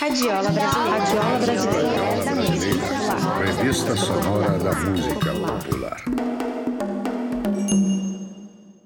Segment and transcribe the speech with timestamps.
[0.00, 0.98] Radiola Brasileira.
[0.98, 2.24] Radiola Brasileira.
[2.24, 3.44] Da música popular.
[3.44, 6.04] Revista Sonora da Música Popular.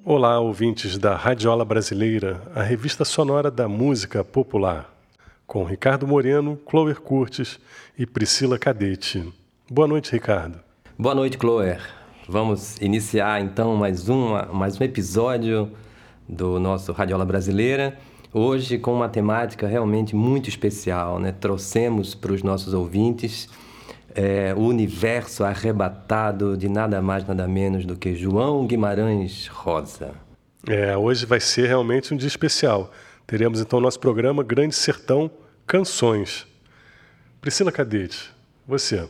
[0.04, 4.92] Olá, ouvintes da Radiola Brasileira, a revista sonora da música popular,
[5.46, 7.60] com Ricardo Moreno, Cloer Curtis
[7.96, 9.32] e Priscila Cadete.
[9.70, 10.58] Boa noite, Ricardo.
[10.98, 11.80] Boa noite, Cloer.
[12.28, 15.70] Vamos iniciar então mais, uma, mais um episódio
[16.28, 17.96] do nosso Radiola Brasileira.
[18.36, 21.30] Hoje com uma temática realmente muito especial, né?
[21.30, 23.48] Trouxemos para os nossos ouvintes
[24.12, 30.16] é, o universo arrebatado de nada mais, nada menos do que João Guimarães Rosa.
[30.66, 32.90] É, hoje vai ser realmente um dia especial.
[33.24, 35.30] Teremos então nosso programa Grande Sertão
[35.64, 36.44] Canções.
[37.40, 38.32] Priscila Cadete,
[38.66, 39.08] você.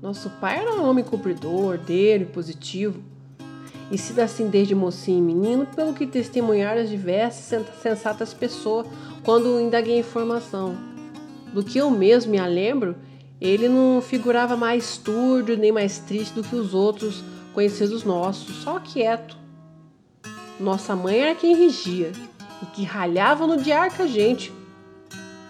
[0.00, 3.15] Nosso pai era um homem cumpridor, ordeiro e positivo
[3.90, 8.86] e sido assim desde mocinho e menino, pelo que testemunharam as diversas sensatas pessoas
[9.22, 10.76] quando indaguei informação.
[11.52, 12.96] Do que eu mesmo me lembro,
[13.40, 17.22] ele não figurava mais turdo nem mais triste do que os outros
[17.54, 19.36] conhecidos nossos, só quieto.
[20.58, 22.12] Nossa mãe era quem rigia
[22.62, 24.52] e que ralhava no diar com a gente.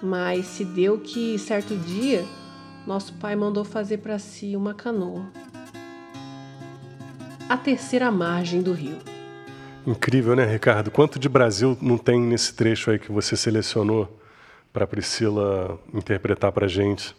[0.02, 2.24] Mas se deu que certo dia
[2.86, 5.26] nosso pai mandou fazer para si uma canoa
[7.48, 8.96] a terceira margem do rio.
[9.86, 10.90] Incrível, né, Ricardo?
[10.90, 14.18] Quanto de Brasil não tem nesse trecho aí que você selecionou
[14.72, 17.14] para Priscila interpretar para gente?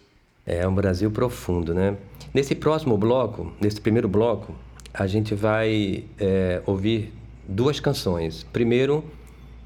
[0.45, 1.95] É um Brasil profundo, né?
[2.33, 4.53] Nesse próximo bloco, nesse primeiro bloco,
[4.93, 7.13] a gente vai é, ouvir
[7.47, 8.43] duas canções.
[8.51, 9.03] Primeiro,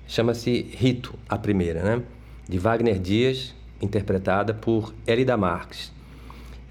[0.08, 2.04] chama-se Rito, a primeira, né?
[2.48, 5.91] De Wagner Dias, interpretada por Elida Marques.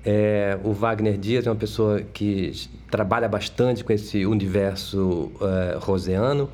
[0.04, 2.52] É, o Wagner Dias é uma pessoa que
[2.90, 6.48] trabalha bastante com esse universo uh, roseano.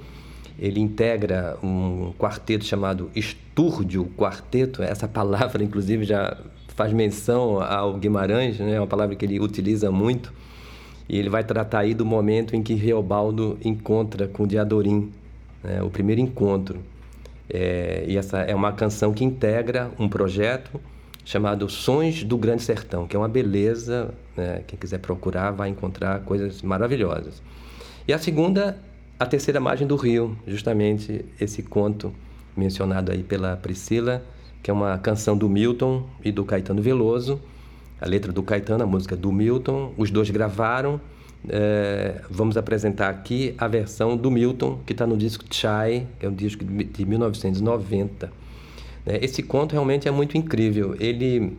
[0.58, 4.83] Ele integra um quarteto chamado Estúrdio Quarteto.
[4.83, 6.36] Essa palavra, inclusive, já
[6.69, 8.74] faz menção ao Guimarães, né?
[8.74, 10.33] é uma palavra que ele utiliza muito.
[11.08, 15.12] E ele vai tratar aí do momento em que Reobaldo encontra com Diadorim,
[15.62, 15.80] né?
[15.83, 16.80] o primeiro encontro.
[17.48, 20.80] É, e essa é uma canção que integra um projeto
[21.27, 24.63] chamado Sons do Grande Sertão, que é uma beleza, né?
[24.64, 27.42] quem quiser procurar vai encontrar coisas maravilhosas.
[28.07, 28.79] E a segunda,
[29.19, 32.15] a terceira margem do rio, justamente esse conto
[32.57, 34.23] mencionado aí pela Priscila,
[34.63, 37.41] que é uma canção do Milton e do Caetano Veloso,
[38.01, 41.01] a letra do Caetano, a música do Milton, os dois gravaram.
[41.48, 46.29] É, vamos apresentar aqui a versão do Milton, que está no disco Chai, que é
[46.29, 48.45] um disco de 1990.
[49.06, 49.18] Né?
[49.22, 50.96] Esse conto realmente é muito incrível.
[50.98, 51.56] Ele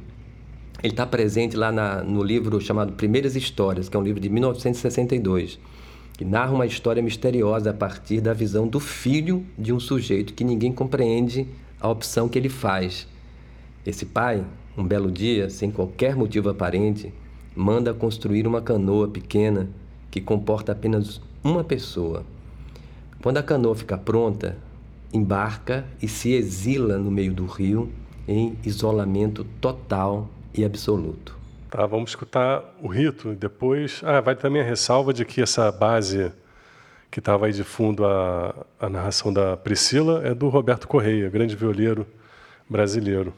[0.84, 4.30] ele está presente lá na, no livro chamado Primeiras Histórias, que é um livro de
[4.30, 5.58] 1962,
[6.16, 10.44] que narra uma história misteriosa a partir da visão do filho de um sujeito que
[10.44, 11.48] ninguém compreende
[11.80, 13.08] a opção que ele faz.
[13.84, 14.46] Esse pai,
[14.78, 17.12] um belo dia, sem qualquer motivo aparente,
[17.56, 19.68] manda construir uma canoa pequena
[20.12, 22.24] que comporta apenas uma pessoa.
[23.24, 24.58] Quando a canoa fica pronta,
[25.14, 27.92] embarca e se exila no meio do rio
[28.28, 31.38] em isolamento total e absoluto.
[31.70, 33.34] Tá, vamos escutar o rito.
[33.36, 36.32] Depois, ah, vai também a ressalva de que essa base
[37.10, 41.56] que estava aí de fundo a, a narração da Priscila é do Roberto Correia, grande
[41.56, 42.06] violeiro
[42.70, 43.34] brasileiro.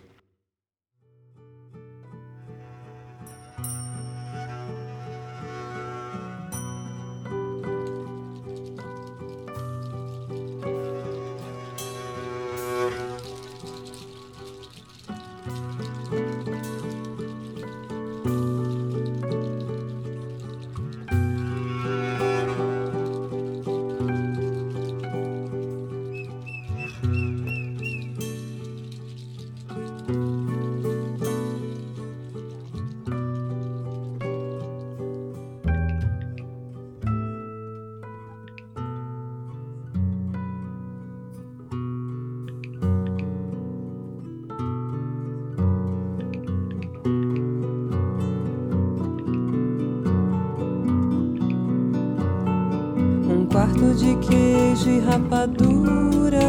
[54.09, 56.39] De queijo e rapadura.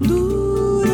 [0.00, 0.92] Durão,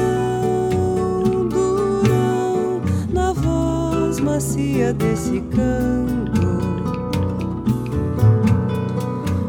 [1.48, 2.82] durão,
[3.12, 6.46] na voz macia desse canto.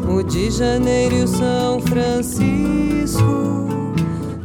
[0.07, 3.23] O de Janeiro e o São Francisco.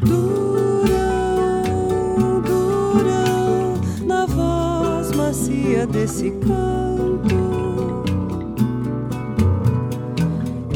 [0.00, 1.62] Durão,
[2.40, 3.74] durão,
[4.06, 6.91] na voz macia desse canto.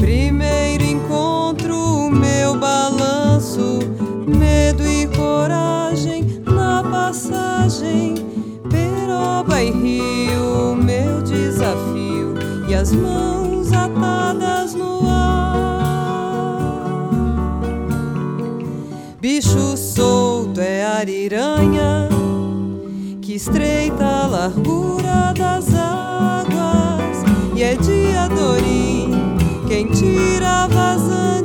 [0.07, 3.79] Primeiro encontro, meu balanço,
[4.25, 8.15] medo e coragem na passagem.
[8.69, 12.35] Peroba e rio, meu desafio,
[12.69, 16.69] e as mãos atadas no ar.
[19.19, 22.07] Bicho solto é ariranha
[23.21, 27.25] que estreita a largura das águas,
[27.57, 28.96] e é dia dorinha
[29.77, 31.36] quem tira vazante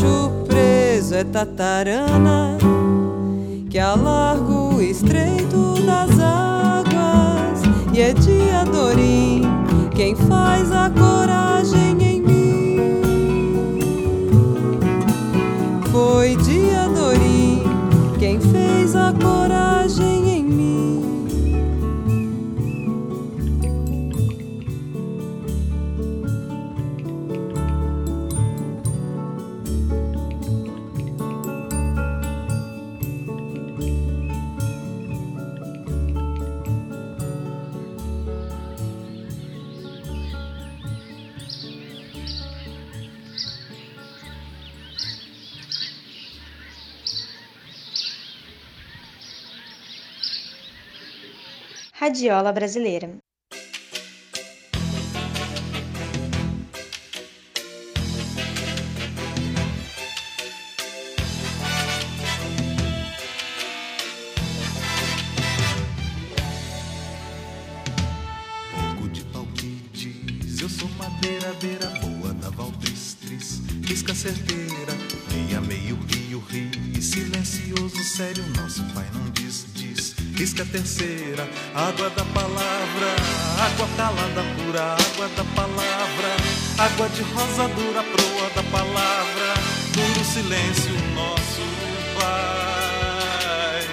[0.00, 2.56] bicho preso é tatarana
[3.68, 7.62] que alarga o estreito das águas.
[7.92, 9.42] E é de Adorim
[9.94, 11.79] quem faz a coragem
[52.10, 53.08] Radiola Brasileira.
[80.70, 83.16] Terceira, água da palavra,
[83.58, 86.36] água calada pura, água da palavra,
[86.78, 89.54] água de rosa dura, proa da palavra,
[89.92, 91.62] duro silêncio, nosso
[92.18, 93.88] pai,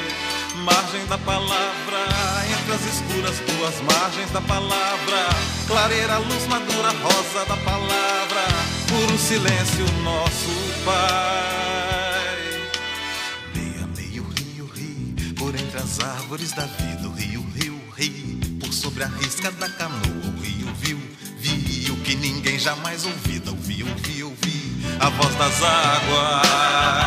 [0.64, 2.06] margem da palavra,
[2.52, 5.30] entre as escuras tuas margens da palavra,
[5.68, 8.46] clareira, luz madura, rosa da palavra,
[8.88, 10.52] puro silêncio, nosso
[10.86, 11.67] pai.
[16.28, 20.68] Árvores da vida, o rio, rio, rio, por sobre a risca da canoa, o rio
[20.76, 21.00] viu,
[21.40, 26.98] viu que ninguém jamais ouvida, ouvi, ouvi, ouvi, a voz das águas.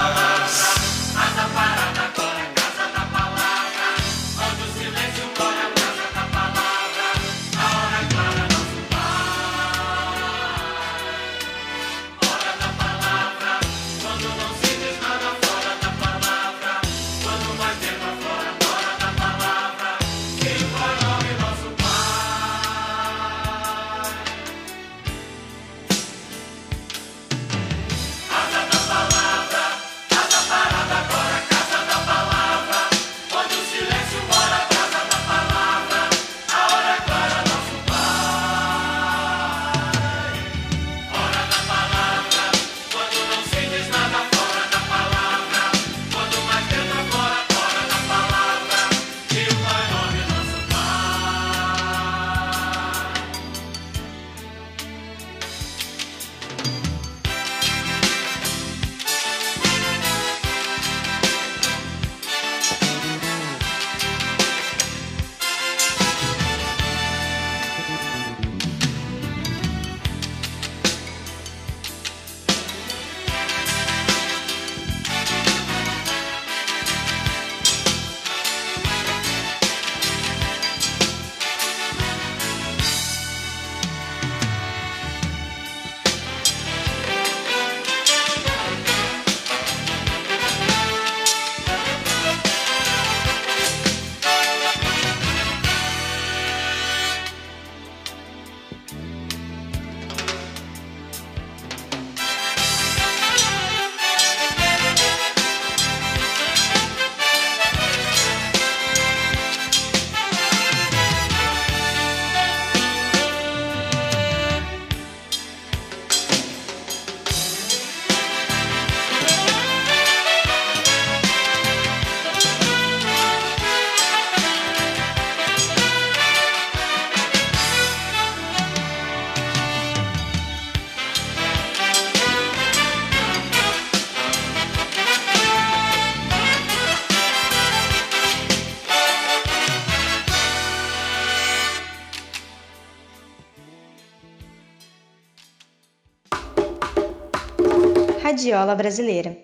[148.71, 149.37] Radiola brasileira.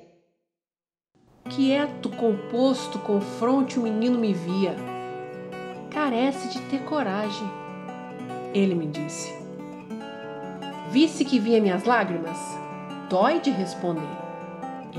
[1.49, 4.75] Quieto, composto, com fronte o menino me via.
[5.91, 7.49] Carece de ter coragem.
[8.55, 9.33] Ele me disse.
[10.91, 12.39] Visse que via minhas lágrimas?
[13.09, 14.03] Dói de responder.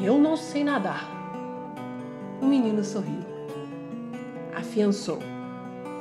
[0.02, 1.06] Eu não sei nadar.
[2.42, 3.22] O menino sorriu.
[4.56, 5.20] Afiançou.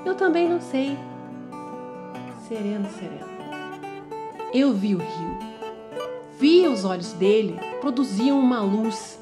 [0.04, 0.96] Eu também não sei.
[2.48, 3.26] Sereno, sereno.
[4.52, 5.55] Eu vi o rio.
[6.38, 9.18] Vi os olhos dele, produziam uma luz.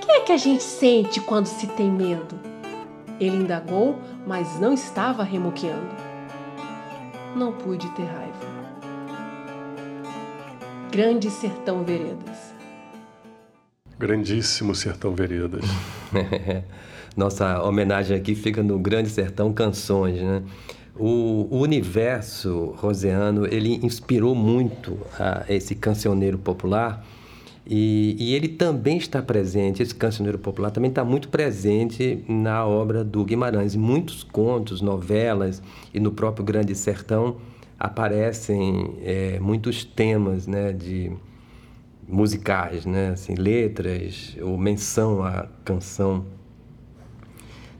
[0.00, 2.38] O que é que a gente sente quando se tem medo?
[3.18, 5.94] Ele indagou, mas não estava remoqueando.
[7.34, 8.52] Não pude ter raiva.
[10.92, 12.54] Grande Sertão Veredas.
[13.98, 15.64] Grandíssimo Sertão Veredas.
[17.16, 20.42] Nossa homenagem aqui fica no Grande Sertão Canções, né?
[20.94, 27.02] O, o universo roseano, ele inspirou muito a esse cancioneiro popular
[27.66, 33.04] e, e, ele também está presente, esse cancioneiro popular também está muito presente na obra
[33.04, 33.76] do Guimarães.
[33.76, 35.62] Muitos contos, novelas
[35.94, 37.36] e no próprio Grande Sertão
[37.78, 41.12] aparecem é, muitos temas né, de
[42.06, 46.26] musicais, né, assim, letras ou menção à canção.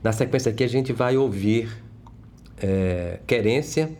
[0.01, 1.82] Na sequência aqui a gente vai ouvir
[2.63, 3.91] é, Querência,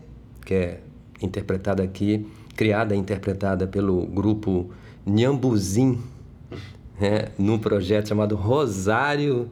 [0.45, 0.79] que é
[1.21, 4.71] interpretada aqui, criada e interpretada pelo grupo
[5.05, 5.99] Nhambuzim,
[6.99, 9.49] né, num projeto chamado Rosário,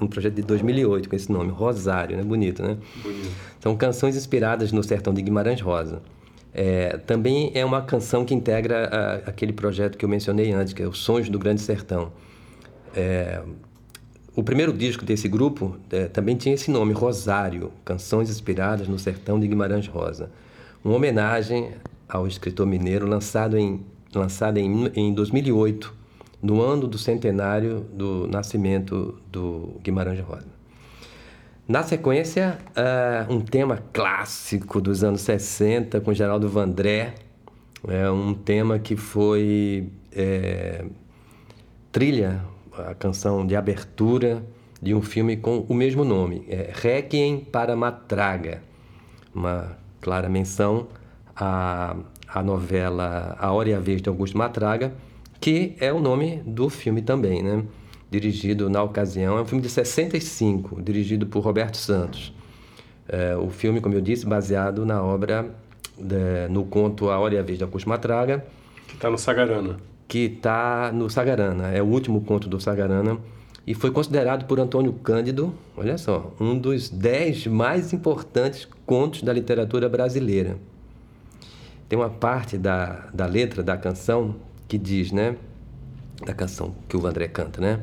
[0.00, 2.22] um projeto de 2008 com esse nome, Rosário, né?
[2.22, 2.78] Bonito, né?
[3.02, 3.30] Bonito.
[3.60, 6.00] São canções inspiradas no sertão de Guimarães Rosa.
[6.54, 10.82] É, também é uma canção que integra a, aquele projeto que eu mencionei antes, que
[10.82, 12.12] é Os Sonhos do Grande Sertão.
[12.94, 13.42] É,
[14.36, 19.38] o primeiro disco desse grupo é, também tinha esse nome, Rosário, Canções Inspiradas no Sertão
[19.38, 20.30] de Guimarães Rosa.
[20.84, 21.70] Uma homenagem
[22.08, 25.94] ao escritor mineiro lançado em, lançado em, em 2008
[26.42, 30.54] no ano do centenário do nascimento do Guimarães Rosa.
[31.66, 37.14] Na sequência, uh, um tema clássico dos anos 60 com Geraldo Vandré,
[37.88, 40.84] é um tema que foi é,
[41.90, 42.42] trilha,
[42.78, 44.42] a canção de abertura
[44.80, 48.62] de um filme com o mesmo nome, é Requiem para Matraga,
[49.34, 50.88] uma clara menção
[51.34, 51.96] à,
[52.28, 54.92] à novela A Hora e a Vez de Augusto Matraga,
[55.40, 57.64] que é o nome do filme também, né?
[58.10, 62.34] Dirigido na ocasião, é um filme de 65, dirigido por Roberto Santos.
[63.08, 65.50] É, o filme, como eu disse, baseado na obra,
[65.98, 68.44] de, no conto A Hora e a Vez de Augusto Matraga.
[68.86, 69.78] Que está no Sagarana.
[70.06, 73.18] Que está no Sagarana, é o último conto do Sagarana.
[73.66, 79.32] E foi considerado por Antônio Cândido, olha só, um dos dez mais importantes contos da
[79.32, 80.58] literatura brasileira.
[81.88, 84.36] Tem uma parte da, da letra da canção
[84.68, 85.36] que diz, né?
[86.26, 87.80] Da canção que o André canta, né?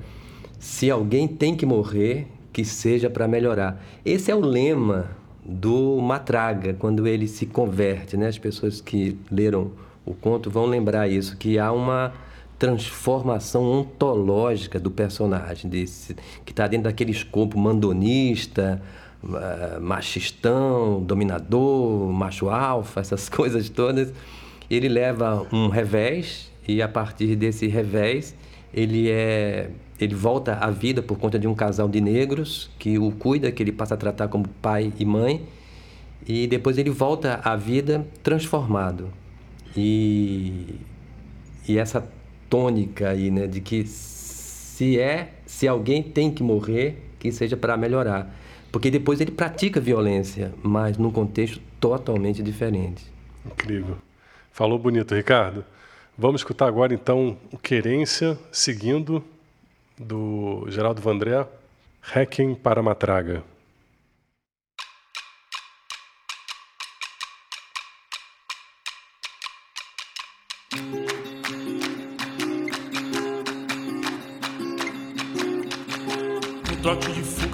[0.59, 3.83] Se alguém tem que morrer, que seja para melhorar.
[4.05, 5.09] Esse é o lema
[5.43, 8.27] do Matraga, quando ele se converte, né?
[8.27, 9.71] As pessoas que leram
[10.05, 12.13] o conto vão lembrar isso, que há uma
[12.57, 16.15] transformação ontológica do personagem, desse,
[16.45, 18.81] que está dentro daquele escopo mandonista,
[19.23, 24.13] uh, machistão, dominador, macho alfa, essas coisas todas.
[24.69, 28.35] Ele leva um revés e a partir desse revés
[28.73, 33.11] ele é ele volta à vida por conta de um casal de negros que o
[33.11, 35.45] cuida, que ele passa a tratar como pai e mãe,
[36.27, 39.09] e depois ele volta à vida transformado.
[39.75, 40.75] E,
[41.67, 42.07] e essa
[42.49, 47.77] tônica aí, né, de que se é, se alguém tem que morrer, que seja para
[47.77, 48.33] melhorar.
[48.71, 53.05] Porque depois ele pratica violência, mas num contexto totalmente diferente.
[53.45, 53.97] Incrível.
[54.51, 55.63] Falou bonito, Ricardo.
[56.17, 59.23] Vamos escutar agora então o Querência, seguindo
[59.97, 61.45] do Geraldo Vandré,
[62.01, 63.43] Hacking para Matraga.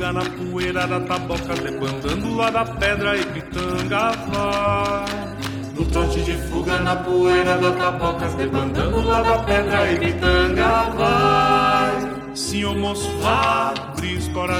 [0.07, 5.27] Fuga na poeira da taboca, debandando lá da pedra e pitanga vai.
[5.75, 12.35] No trote de fuga na poeira da tapocas, debandando lá da pedra e pitanga vai.
[12.35, 13.73] Senhor moço, vá,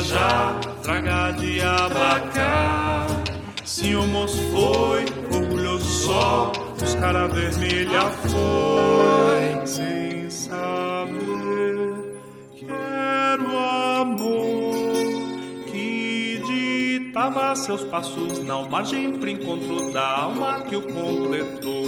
[0.02, 3.08] já, traga de abacá.
[3.64, 9.66] Senhor moço foi, orgulhoso só, buscar a vermelha foi.
[9.66, 10.30] Sem
[17.18, 21.84] Tava seus passos na margem pro encontro da alma que o completou.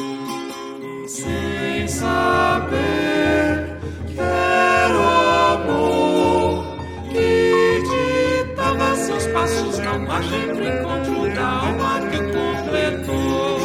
[1.07, 6.65] Sem saber que era amor
[7.11, 13.59] que ditava seus passos na margem pro encontro da alma que o completou.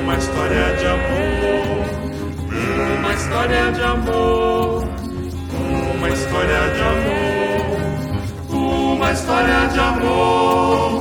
[0.00, 1.86] Uma história de amor,
[3.00, 4.84] uma história de amor,
[5.96, 7.19] uma história de amor
[9.30, 10.99] uma história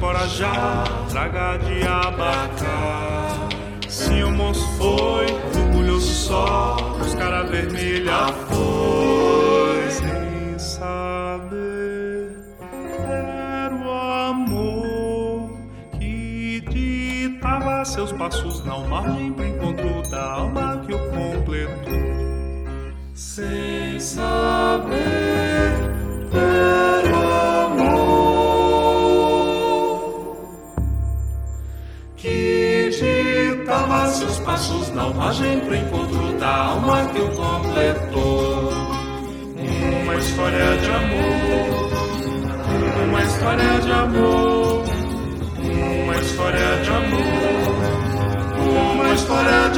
[0.00, 0.28] de amor.
[0.28, 3.48] já traga de abacar.
[3.88, 5.26] Se o moço foi,
[5.60, 8.26] orgulhoso só, os cara vermelha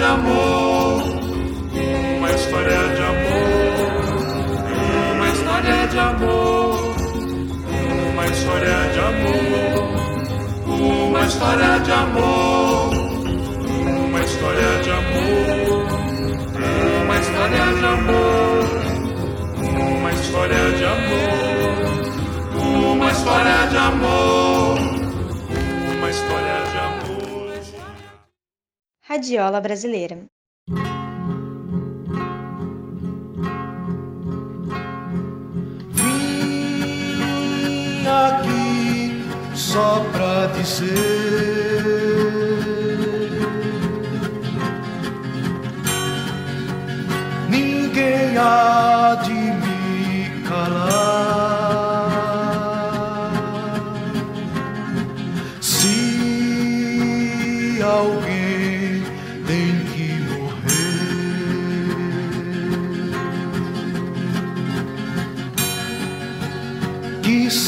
[0.03, 1.03] de amor,
[2.19, 3.95] uma história de amor,
[5.15, 6.95] uma história de amor,
[8.11, 9.87] uma história de amor,
[11.07, 13.03] uma história de amor
[14.25, 15.47] história de amor,
[17.05, 18.65] uma história de amor,
[19.99, 21.77] uma história de amor,
[22.97, 24.32] uma história de amor,
[29.13, 30.25] Radiola Brasileira.
[35.91, 39.23] Vim aqui
[39.55, 40.89] só pra dizer
[47.51, 51.32] ninguém há de me calar.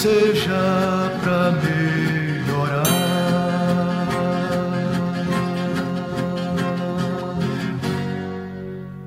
[0.05, 0.53] Seja
[1.23, 2.83] pra melhorar.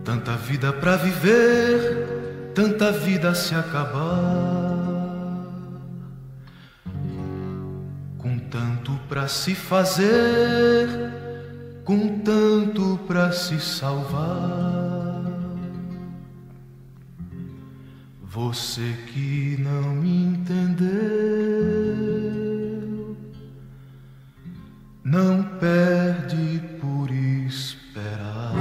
[0.03, 4.73] Tanta vida pra viver, tanta vida se acabar.
[8.17, 10.89] Com tanto pra se fazer,
[11.85, 14.86] com tanto pra se salvar.
[18.37, 20.87] Você que não me entendeu,
[25.03, 28.53] não perde por esperar.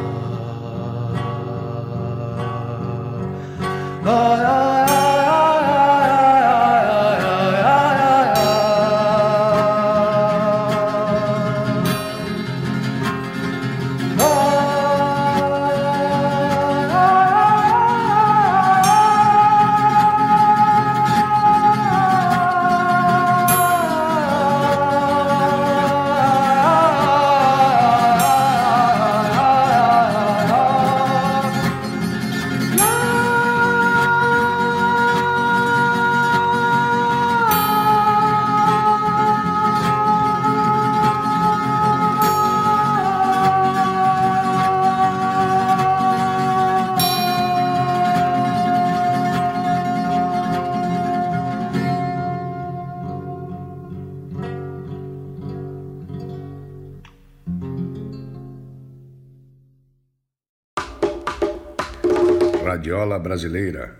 [63.07, 63.97] Radiola Brasileira.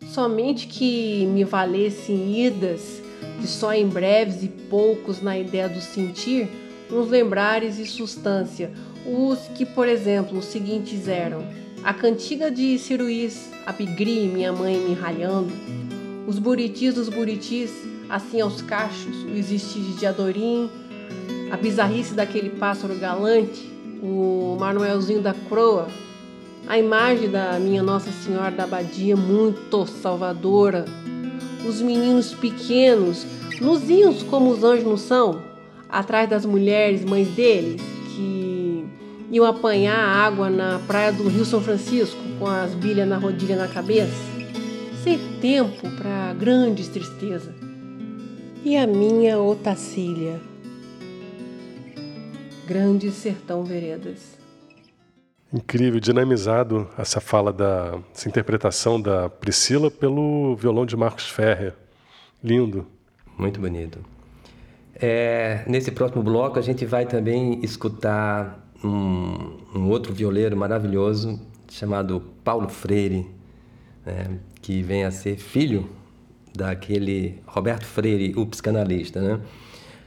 [0.00, 3.00] Somente que me valessem idas
[3.40, 6.48] de só em breves e poucos na ideia do sentir,
[6.90, 8.72] uns lembrares e substância,
[9.06, 11.44] os que, por exemplo, os seguintes eram.
[11.84, 15.52] A cantiga de Ciruís, a pigri, minha mãe me ralhando,
[16.26, 17.70] os buritis dos buritis,
[18.08, 20.68] assim aos cachos, o existir de Adorim,
[21.50, 23.70] a bizarrice daquele pássaro galante,
[24.02, 25.88] o Manuelzinho da Croa,
[26.66, 30.84] a imagem da minha Nossa Senhora da Abadia, muito salvadora,
[31.66, 33.26] os meninos pequenos
[33.60, 35.42] luzios como os anjos não são,
[35.88, 37.80] atrás das mulheres, mães deles,
[38.14, 38.84] que
[39.30, 43.68] iam apanhar água na praia do Rio São Francisco com as bilhas na rodilha na
[43.68, 44.12] cabeça,
[45.02, 47.54] sem tempo para grandes tristezas.
[48.64, 50.40] E a minha Otacília,
[52.66, 54.41] Grande Sertão Veredas.
[55.52, 61.74] Incrível, dinamizado essa fala da essa interpretação da Priscila pelo violão de Marcos Ferrer.
[62.42, 62.86] Lindo.
[63.36, 63.98] Muito bonito.
[64.94, 72.22] É, nesse próximo bloco a gente vai também escutar um, um outro violeiro maravilhoso chamado
[72.42, 73.26] Paulo Freire,
[74.04, 75.88] né, que vem a ser filho
[76.54, 79.40] daquele Roberto Freire, o psicanalista, né?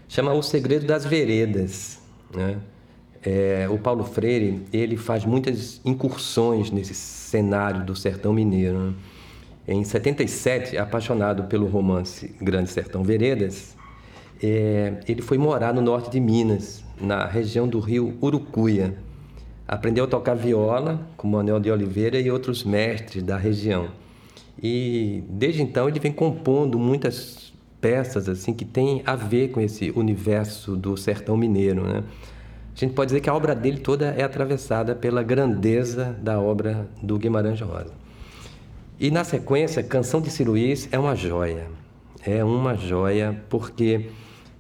[0.08, 1.99] Chama O Segredo das Veredas,
[2.34, 2.60] né?
[3.25, 8.77] É, o Paulo Freire ele faz muitas incursões nesse cenário do sertão mineiro.
[8.77, 8.93] Né?
[9.67, 13.75] Em 77, apaixonado pelo romance Grande Sertão Veredas,
[14.41, 18.95] é, ele foi morar no norte de Minas, na região do rio Urucuia.
[19.67, 23.89] Aprendeu a tocar viola com Manuel de Oliveira e outros mestres da região.
[24.61, 29.91] E desde então ele vem compondo muitas peças assim que têm a ver com esse
[29.95, 32.03] universo do sertão mineiro, né?
[32.75, 36.89] A gente pode dizer que a obra dele toda é atravessada pela grandeza da obra
[37.01, 37.93] do Guimarães Rosa.
[38.99, 41.67] E na sequência, Canção de Ciruís é uma joia.
[42.25, 44.09] É uma joia porque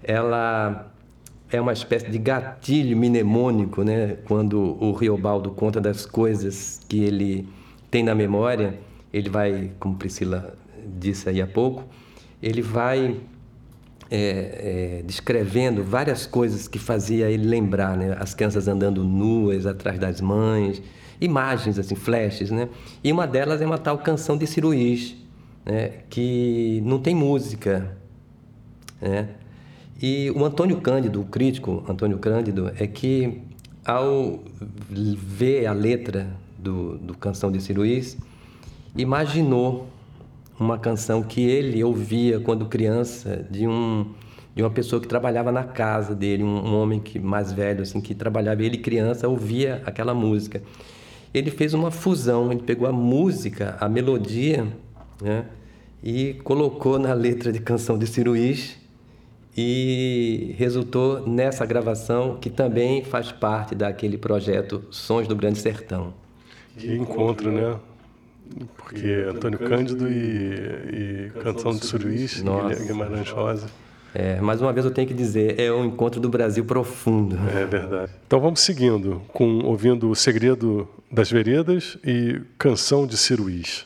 [0.01, 0.89] ela
[1.51, 4.17] é uma espécie de gatilho mnemônico, né?
[4.25, 7.45] Quando o Riobaldo conta das coisas que ele
[7.91, 8.79] tem na memória,
[9.11, 11.83] ele vai, como Priscila disse aí há pouco,
[12.41, 13.17] ele vai
[14.15, 18.15] é, é, descrevendo várias coisas que fazia ele lembrar, né?
[18.17, 20.81] As crianças andando nuas atrás das mães,
[21.19, 22.69] imagens assim, flashes, né?
[23.03, 25.17] E uma delas é uma tal canção de Ciruís,
[25.65, 25.91] né?
[26.09, 27.97] Que não tem música,
[29.01, 29.27] né?
[30.01, 33.41] E o Antônio Cândido, o crítico Antônio Cândido, é que
[33.83, 34.39] ao
[34.89, 38.17] ver a letra do, do Canção de Ciruís,
[38.95, 39.89] imaginou
[40.59, 44.05] uma canção que ele ouvia quando criança de um
[44.55, 47.99] de uma pessoa que trabalhava na casa dele, um, um homem que mais velho assim
[47.99, 50.63] que trabalhava, ele criança ouvia aquela música.
[51.33, 54.65] Ele fez uma fusão, ele pegou a música, a melodia,
[55.21, 55.45] né,
[56.01, 58.77] e colocou na letra de canção de Ciruís
[59.57, 66.13] e resultou nessa gravação que também faz parte daquele projeto Sons do Grande Sertão.
[66.77, 67.77] Que encontro, né?
[68.77, 72.43] Porque Antônio Cândido e, e Canção de Suruís,
[72.87, 73.67] Guimarães Rosa.
[74.13, 77.37] É, mais uma vez eu tenho que dizer, é um encontro do Brasil profundo.
[77.53, 78.13] É verdade.
[78.25, 83.85] Então vamos seguindo, com ouvindo O Segredo das Veredas e Canção de Ciruís.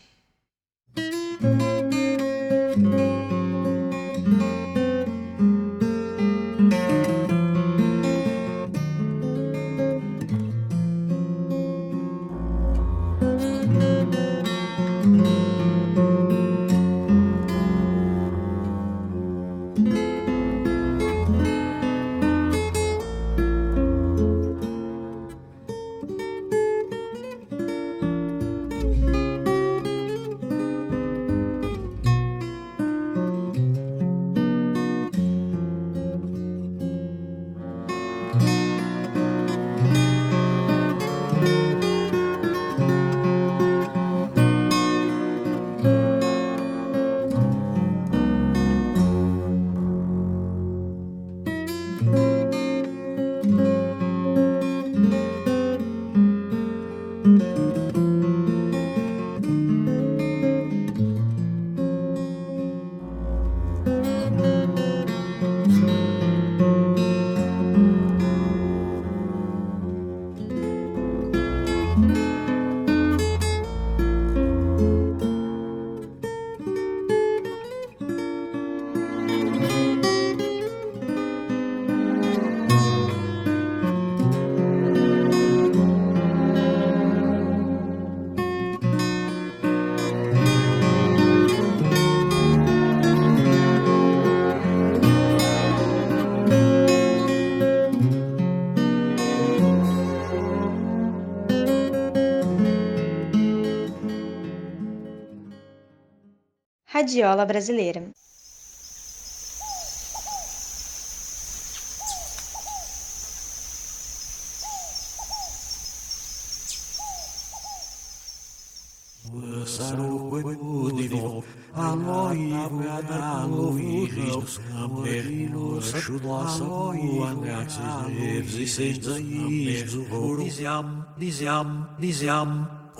[107.10, 108.04] Radiola Brasileira.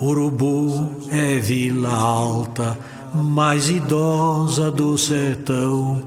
[0.02, 2.78] Urubu é vila alta,
[3.14, 6.02] mais idosa do sertão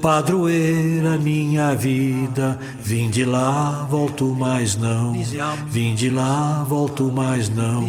[0.00, 5.14] Padroeira minha vida, vim de lá, volto mais não.
[5.68, 7.86] Vim de lá, volto mais não.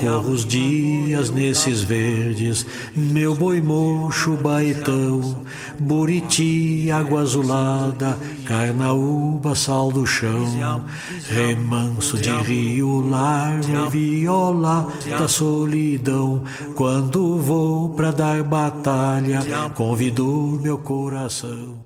[0.00, 2.66] Corro os dias nesses verdes,
[2.96, 5.44] meu boi mocho, baetão,
[5.78, 10.84] buriti, água azulada, carnaúba, sal do chão,
[11.28, 16.42] remanso de rio largo, viola da solidão.
[16.74, 19.40] Quando vou pra dar batalha,
[19.76, 21.84] convidou meu coração coração.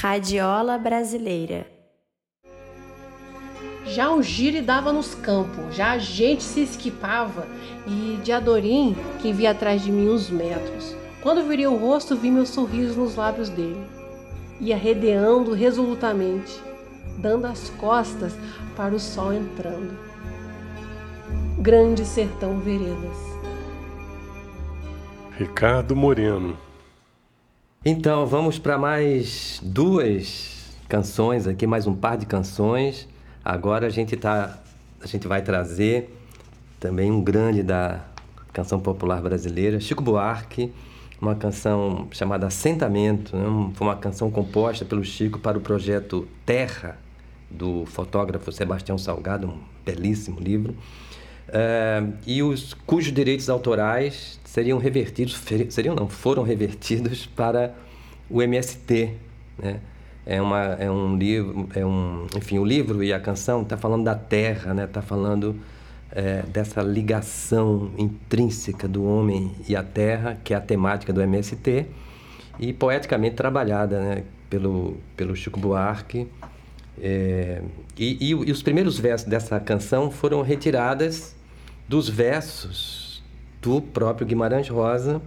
[0.00, 1.66] Radiola Brasileira.
[3.84, 7.46] Já o gire dava nos campos, já a gente se esquipava
[7.86, 10.94] e de Adorim que via atrás de mim uns metros.
[11.22, 13.84] Quando virei o rosto, vi meu sorriso nos lábios dele.
[14.60, 16.62] Ia redeando resolutamente,
[17.18, 18.32] dando as costas
[18.76, 19.98] para o sol entrando.
[21.58, 23.29] Grande sertão veredas.
[25.40, 26.54] Ricardo Moreno.
[27.82, 33.08] Então, vamos para mais duas canções aqui, mais um par de canções.
[33.42, 34.58] Agora a gente tá,
[35.00, 36.14] a gente vai trazer
[36.78, 38.04] também um grande da
[38.52, 40.74] canção popular brasileira, Chico Buarque,
[41.18, 43.70] uma canção chamada Assentamento, né?
[43.72, 46.98] foi uma canção composta pelo Chico para o projeto Terra,
[47.50, 50.76] do fotógrafo Sebastião Salgado, um belíssimo livro.
[51.48, 57.72] Uh, e os cujos direitos autorais seriam revertidos, seriam não, foram revertidos para
[58.28, 59.14] o MST,
[59.56, 59.80] né?
[60.26, 64.04] É, uma, é um livro, é um, enfim, o livro e a canção está falando
[64.04, 64.84] da terra, né?
[64.84, 65.56] Está falando
[66.10, 71.86] é, dessa ligação intrínseca do homem e a terra, que é a temática do MST,
[72.58, 74.24] e poeticamente trabalhada, né?
[74.48, 76.26] Pelo, pelo Chico Buarque.
[77.00, 77.62] É,
[77.96, 81.36] e, e, e os primeiros versos dessa canção foram retiradas
[81.88, 82.99] dos versos
[83.60, 85.20] do próprio Guimarães Rosa,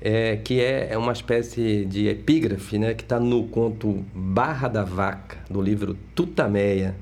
[0.00, 4.82] é, que é, é uma espécie de epígrafe né, que está no conto Barra da
[4.82, 6.94] Vaca, do livro Tutameia.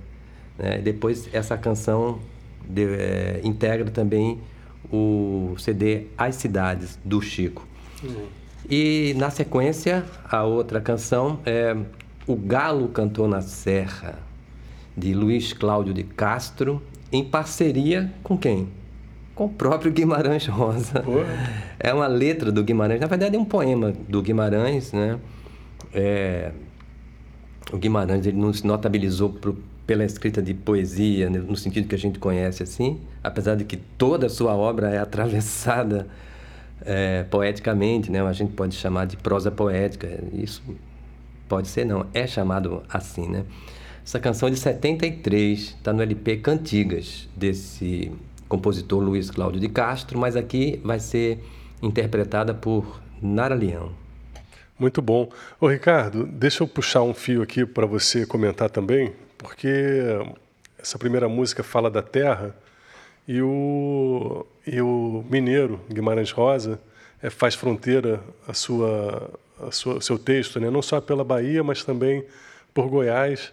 [0.59, 0.79] Né?
[0.79, 2.21] Depois, essa canção
[2.69, 4.39] de, é, integra também
[4.93, 7.67] o CD As Cidades, do Chico.
[8.03, 8.27] Uhum.
[8.69, 11.77] E, na sequência, a outra canção é
[12.27, 14.19] O Galo Cantou na Serra,
[14.97, 18.69] de Luiz Cláudio de Castro, em parceria com quem?
[19.41, 21.03] Com o próprio Guimarães Rosa.
[21.79, 25.19] É uma letra do Guimarães, na verdade é um poema do Guimarães, né?
[25.95, 26.53] É,
[27.73, 29.35] o Guimarães ele não se notabilizou
[29.87, 31.39] pela escrita de poesia, né?
[31.39, 34.99] no sentido que a gente conhece assim, apesar de que toda a sua obra é
[34.99, 36.07] atravessada
[36.83, 38.21] é, poeticamente, né?
[38.21, 40.63] A gente pode chamar de prosa poética, isso
[41.49, 43.47] pode ser não, é chamado assim, né?
[44.05, 48.13] Essa canção é de 73, está no LP Cantigas, desse
[48.51, 51.39] compositor Luiz Cláudio de Castro, mas aqui vai ser
[51.81, 53.93] interpretada por Nara Leão.
[54.77, 55.31] Muito bom.
[55.61, 59.69] Ô Ricardo, deixa eu puxar um fio aqui para você comentar também, porque
[60.77, 62.55] essa primeira música fala da terra
[63.29, 66.81] e o, e o mineiro Guimarães Rosa
[67.23, 70.71] é, faz fronteira a sua, a sua, seu texto, né?
[70.71, 72.25] não só pela Bahia, mas também
[72.75, 73.53] por Goiás.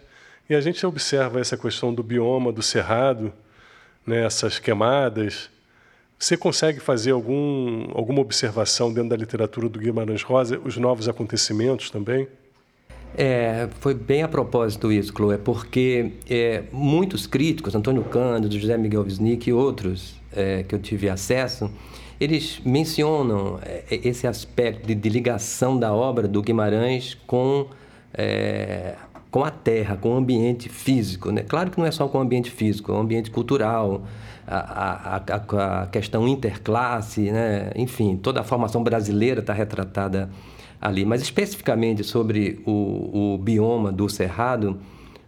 [0.50, 3.32] E a gente observa essa questão do bioma, do cerrado,
[4.08, 4.26] né,
[4.62, 5.50] queimadas.
[6.18, 11.90] Você consegue fazer algum, alguma observação dentro da literatura do Guimarães Rosa, os novos acontecimentos
[11.90, 12.26] também?
[13.16, 19.02] É, foi bem a propósito isso, Chloe, porque é, muitos críticos, Antônio Cândido, José Miguel
[19.02, 21.70] Wisnik e outros é, que eu tive acesso,
[22.20, 27.68] eles mencionam é, esse aspecto de, de, ligação da obra do Guimarães com
[28.12, 28.94] é,
[29.30, 31.30] com a terra, com o ambiente físico.
[31.30, 31.42] Né?
[31.42, 34.04] Claro que não é só com o ambiente físico, é o ambiente cultural,
[34.46, 37.70] a, a, a, questão interclasse, né?
[37.76, 40.30] enfim, toda a formação brasileira está retratada
[40.80, 41.04] ali.
[41.04, 44.78] Mas especificamente sobre o, o, bioma do Cerrado,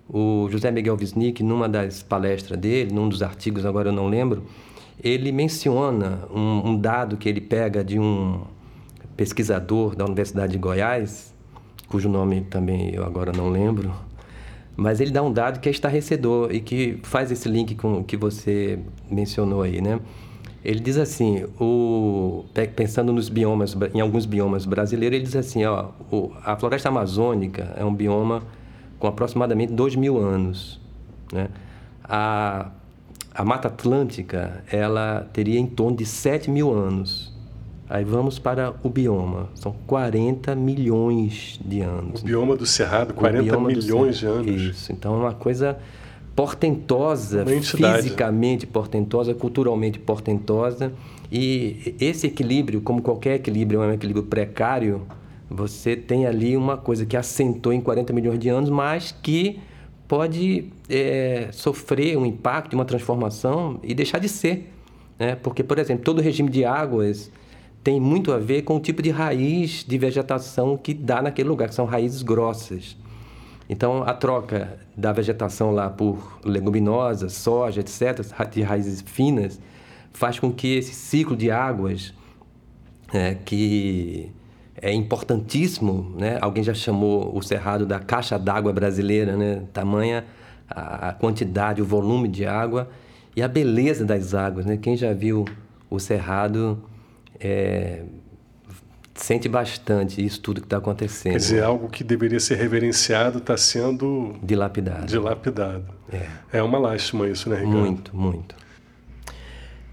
[0.09, 4.45] o José Miguel Wisnik, numa das palestras dele, num dos artigos, agora eu não lembro,
[5.03, 8.43] ele menciona um, um dado que ele pega de um
[9.17, 11.30] pesquisador da Universidade de Goiás,
[11.91, 13.93] cujo nome também eu agora não lembro,
[14.77, 18.05] mas ele dá um dado que é estarrecedor e que faz esse link com o
[18.05, 18.79] que você
[19.11, 20.01] mencionou aí, né?
[20.65, 22.45] Ele diz assim, o,
[22.77, 25.89] pensando nos biomas, em alguns biomas brasileiros, ele diz assim, ó,
[26.45, 28.43] a floresta amazônica é um bioma
[28.99, 30.81] com aproximadamente 2 mil anos,
[31.33, 31.49] né?
[32.05, 32.71] A,
[33.35, 37.33] a Mata Atlântica ela teria em torno de 7 mil anos.
[37.91, 42.23] Aí vamos para o bioma, são 40 milhões de anos.
[42.23, 44.63] O bioma do Cerrado, 40 milhões de anos.
[44.63, 45.77] Isso, então é uma coisa
[46.37, 50.93] portentosa, fisicamente portentosa, culturalmente portentosa.
[51.33, 55.03] E esse equilíbrio, como qualquer equilíbrio, é um equilíbrio precário,
[55.51, 59.59] você tem ali uma coisa que assentou em 40 milhões de anos, mas que
[60.07, 64.73] pode é, sofrer um impacto, uma transformação e deixar de ser.
[65.19, 65.35] Né?
[65.35, 67.33] Porque, por exemplo, todo regime de águas
[67.83, 71.69] tem muito a ver com o tipo de raiz de vegetação que dá naquele lugar,
[71.69, 72.97] que são raízes grossas.
[73.69, 79.61] Então, a troca da vegetação lá por leguminosas, soja, etc., de raízes finas,
[80.13, 82.13] faz com que esse ciclo de águas,
[83.13, 84.31] é, que
[84.83, 86.39] é importantíssimo, né?
[86.41, 89.63] Alguém já chamou o cerrado da caixa d'água brasileira, né?
[89.73, 90.25] Tamanha
[90.69, 92.89] a quantidade, o volume de água
[93.35, 94.77] e a beleza das águas, né?
[94.77, 95.45] Quem já viu
[95.89, 96.83] o cerrado
[97.41, 98.03] é,
[99.15, 101.33] sente bastante isso tudo que está acontecendo.
[101.33, 105.07] Quer dizer, algo que deveria ser reverenciado está sendo dilapidado.
[105.07, 105.87] Dilapidado.
[106.13, 106.59] É.
[106.59, 107.79] é uma lástima isso, né, Ricardo?
[107.79, 108.61] Muito, muito.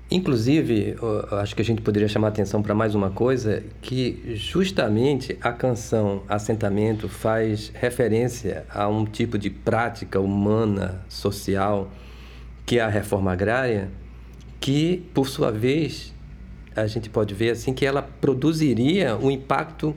[0.09, 0.95] Inclusive,
[1.31, 6.23] acho que a gente poderia chamar atenção para mais uma coisa, que justamente a canção
[6.29, 11.91] Assentamento faz referência a um tipo de prática humana, social,
[12.65, 13.89] que é a reforma agrária,
[14.61, 16.13] que, por sua vez,
[16.77, 19.95] a gente pode ver assim que ela produziria um impacto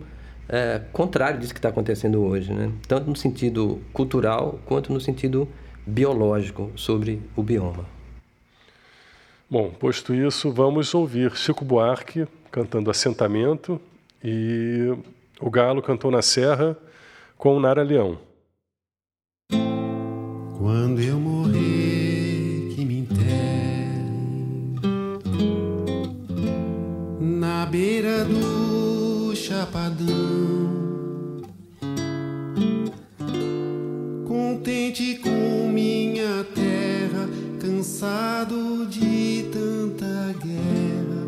[0.48, 2.72] é, contrário disso que está acontecendo hoje, né?
[2.88, 5.46] tanto no sentido cultural quanto no sentido
[5.86, 7.84] biológico sobre o bioma.
[9.48, 13.80] Bom, posto isso, vamos ouvir Chico Buarque cantando Assentamento
[14.22, 14.92] e
[15.40, 16.76] o Galo cantou na Serra
[17.36, 18.18] com Nara Leão.
[20.58, 21.18] Quando eu
[38.00, 41.26] cansado de tanta guerra,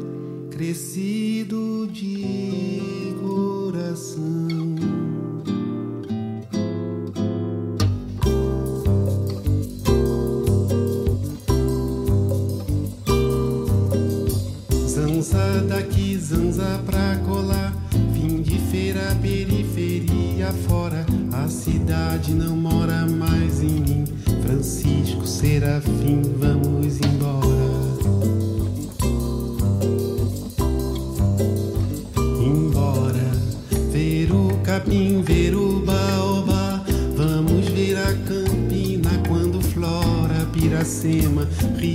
[0.51, 4.75] crescido de coração.
[14.89, 17.77] Zanza daqui, zanza pra colar.
[18.15, 21.05] Fim de feira, periferia fora.
[21.35, 22.92] A cidade não mora
[25.43, 27.69] Serafim, vamos embora.
[32.41, 33.29] Embora,
[33.91, 36.85] ver o capim, ver o baobá.
[37.17, 41.92] Vamos ver a campina quando flora Piracema, rios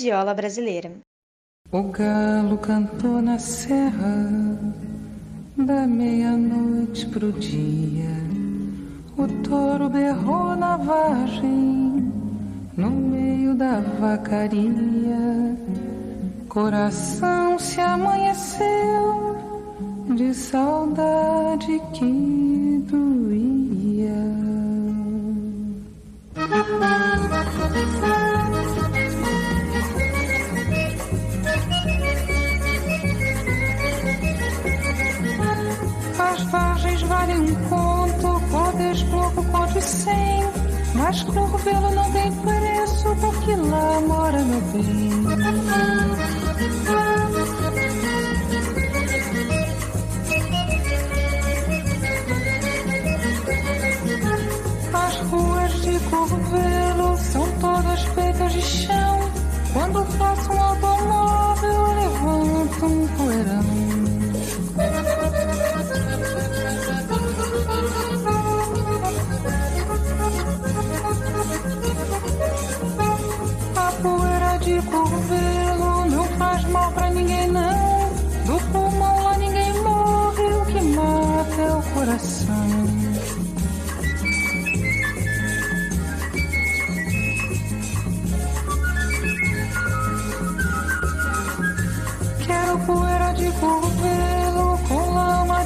[0.00, 0.92] Radiola Brasileira.
[1.70, 4.16] O galo cantou na serra
[5.58, 8.08] da meia-noite pro dia.
[9.18, 12.10] O touro berrou na vargem
[12.78, 15.54] no meio da vacaria.
[16.48, 19.36] Coração se amanheceu
[20.16, 24.30] de saudade que doía.
[39.80, 40.44] Conte cem.
[40.94, 45.10] Mas cotovelo não tem preço, porque lá mora meu bem.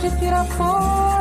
[0.04, 1.13] te tirar fora.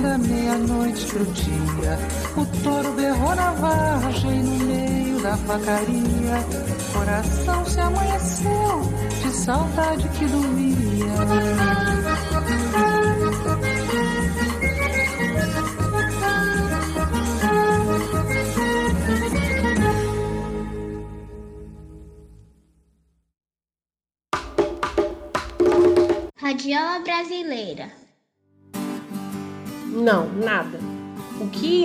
[0.00, 1.98] Da meia-noite pro dia.
[2.36, 6.44] O touro berrou na vargem, no meio da vacaria.
[6.92, 8.92] Coração se amanheceu,
[9.22, 12.13] de saudade que doía.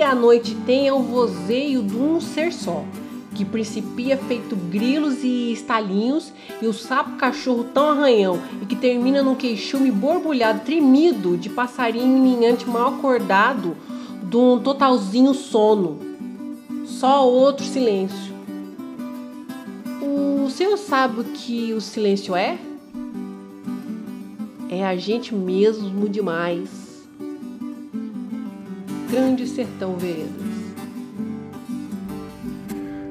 [0.00, 2.86] O que a noite tem é o vozeio de um ser só,
[3.34, 6.32] que principia feito grilos e estalinhos,
[6.62, 12.18] e o sapo cachorro tão arranhão, e que termina num queixume borbulhado, tremido, de passarinho
[12.18, 13.76] minhante mal acordado,
[14.22, 15.98] de um totalzinho sono.
[16.86, 18.32] Só outro silêncio.
[20.00, 22.58] O senhor sabe o que o silêncio é?
[24.70, 26.79] É a gente mesmo demais.
[29.10, 30.30] Grande Sertão Veredas.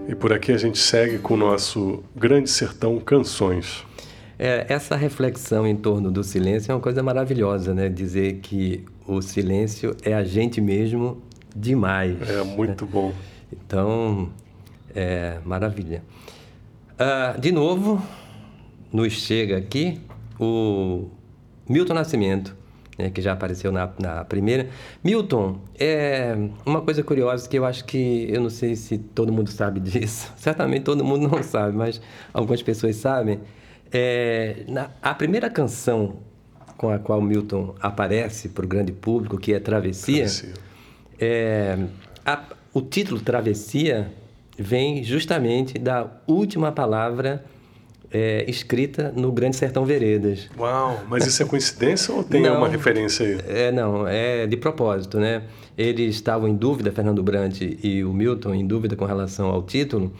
[0.07, 3.85] E por aqui a gente segue com o nosso Grande Sertão Canções.
[4.37, 7.89] É, essa reflexão em torno do silêncio é uma coisa maravilhosa, né?
[7.89, 11.21] Dizer que o silêncio é a gente mesmo
[11.53, 12.17] demais.
[12.29, 13.13] É muito bom.
[13.51, 14.29] Então,
[14.95, 16.01] é maravilha.
[16.97, 18.01] Ah, de novo,
[18.93, 19.99] nos chega aqui
[20.39, 21.09] o
[21.67, 22.55] Milton Nascimento,
[22.99, 24.67] né, que já apareceu na, na primeira.
[25.03, 26.35] Milton, é
[26.65, 30.31] uma coisa curiosa que eu acho que, eu não sei se todo mundo sabe disso,
[30.35, 32.01] certamente todo mundo não sabe, mas
[32.33, 33.39] algumas pessoas sabem.
[33.91, 36.17] É, na, a primeira canção
[36.77, 40.53] com a qual Milton aparece para o grande público, que é Travessia, Travessia.
[41.19, 41.77] é,
[42.25, 42.43] a-
[42.73, 44.11] o título Travessia
[44.57, 47.43] vem justamente da última palavra
[48.11, 50.49] é, escrita no Grande Sertão Veredas.
[50.57, 52.49] Uau, mas isso é coincidência ou tem Não.
[52.51, 53.37] alguma referência aí?
[53.47, 55.43] É, não, é de propósito, né?
[55.77, 60.11] Eles estavam em dúvida, Fernando Brant e o Milton, em dúvida com relação ao título,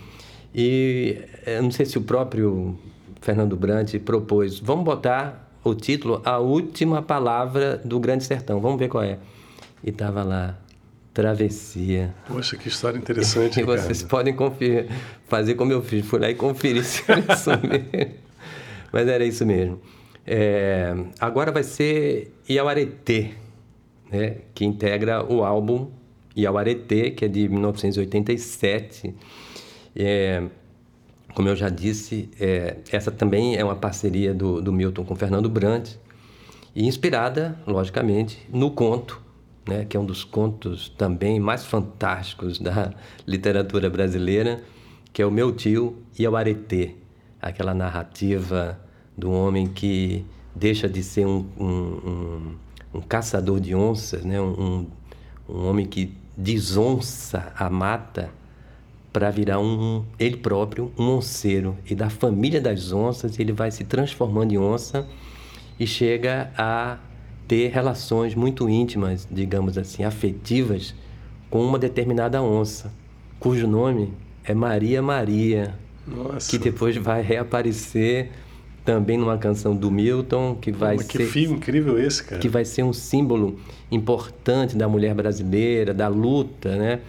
[0.54, 2.78] E eu não sei se o próprio
[3.22, 8.88] Fernando Brant propôs, vamos botar o título A Última Palavra do Grande Sertão, vamos ver
[8.88, 9.18] qual é.
[9.84, 10.58] E tava lá,
[11.14, 12.14] Travessia.
[12.28, 14.88] Poxa, que história interessante, E vocês podem conferir,
[15.28, 18.14] fazer como eu fiz, fui lá e conferi se era isso mesmo.
[18.92, 19.82] Mas era isso mesmo.
[20.26, 23.32] É, agora vai ser Iauaretê,
[24.12, 25.90] né, que integra o álbum
[26.38, 29.16] Iauaretê, que é de 1987.
[29.96, 30.44] É,
[31.34, 35.50] como eu já disse, é, essa também é uma parceria do, do Milton com Fernando
[35.50, 36.00] Brandt,
[36.76, 39.22] e inspirada, logicamente, no conto,
[39.70, 42.92] né, que é um dos contos também mais fantásticos da
[43.26, 44.62] literatura brasileira,
[45.14, 46.96] que é o Meu Tio e o Aretê,
[47.40, 48.80] aquela narrativa
[49.16, 52.56] do homem que deixa de ser um, um, um,
[52.96, 54.88] um caçador de onças, né, um,
[55.48, 58.32] um homem que desonça a mata
[59.14, 61.78] para virar um ele próprio um onceiro.
[61.86, 65.08] E da família das onças ele vai se transformando em onça
[65.80, 66.98] e chega a
[67.50, 70.94] ter relações muito íntimas, digamos assim, afetivas
[71.50, 72.94] com uma determinada onça,
[73.40, 75.74] cujo nome é Maria Maria,
[76.08, 76.48] Nossa.
[76.48, 78.30] que depois vai reaparecer
[78.86, 82.40] também numa canção do Milton, que vai Mas que ser filme incrível esse, cara.
[82.40, 83.60] que vai ser um símbolo
[83.92, 87.00] importante da mulher brasileira, da luta, né?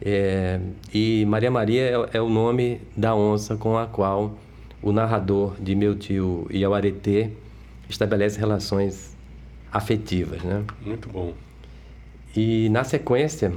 [0.00, 0.60] É,
[0.94, 4.38] e Maria Maria é, é o nome da onça com a qual
[4.80, 7.30] o narrador de Meu Tio e Iauaretê
[7.88, 9.18] estabelece relações
[9.72, 10.62] afetivas, né?
[10.84, 11.32] Muito bom.
[12.36, 13.52] E na sequência,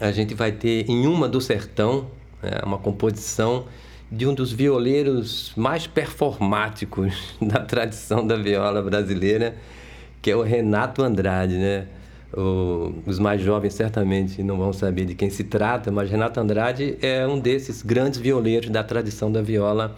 [0.00, 2.06] a gente vai ter em Uma do Sertão,
[2.42, 3.66] né, uma composição
[4.10, 9.56] de um dos violeiros mais performáticos da tradição da viola brasileira,
[10.22, 11.86] que é o Renato Andrade, né?
[12.36, 16.96] O- os mais jovens certamente não vão saber de quem se trata, mas Renato Andrade
[17.00, 19.96] é um desses grandes violeiros da tradição da viola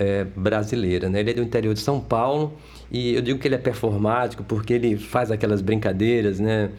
[0.00, 1.10] é, brasileira.
[1.10, 1.20] Né?
[1.20, 2.54] Ele é do interior de São Paulo
[2.90, 6.70] e eu digo que ele é performático porque ele faz aquelas brincadeiras né?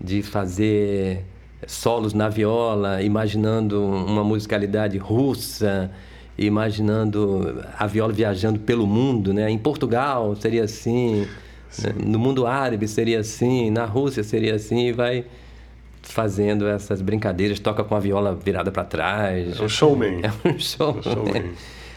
[0.00, 1.24] de fazer
[1.66, 5.90] solos na viola, imaginando uma musicalidade russa,
[6.38, 9.34] imaginando a viola viajando pelo mundo.
[9.34, 9.50] Né?
[9.50, 11.26] Em Portugal seria assim,
[11.82, 11.92] né?
[12.00, 15.24] no mundo árabe seria assim, na Rússia seria assim, e vai
[16.00, 19.58] fazendo essas brincadeiras, toca com a viola virada para trás.
[19.58, 20.20] É um showman.
[20.22, 21.02] É um showman.
[21.02, 21.52] showman.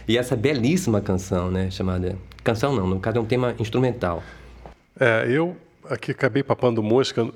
[0.08, 4.24] E essa belíssima canção, né, chamada canção não, no caso é um tema instrumental.
[4.99, 5.56] É, eu
[5.89, 7.28] aqui acabei papando mosca,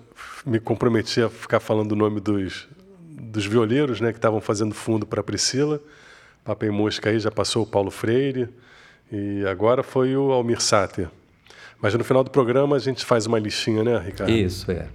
[0.45, 2.68] me comprometi a ficar falando o nome dos,
[3.09, 5.82] dos violeiros, né, que estavam fazendo fundo para Priscila.
[6.43, 8.49] Papei mosca aí, já passou o Paulo Freire
[9.11, 11.09] e agora foi o Almir Sater.
[11.82, 14.32] Mas no final do programa a gente faz uma listinha, né, Ricardo?
[14.32, 14.88] Isso, é.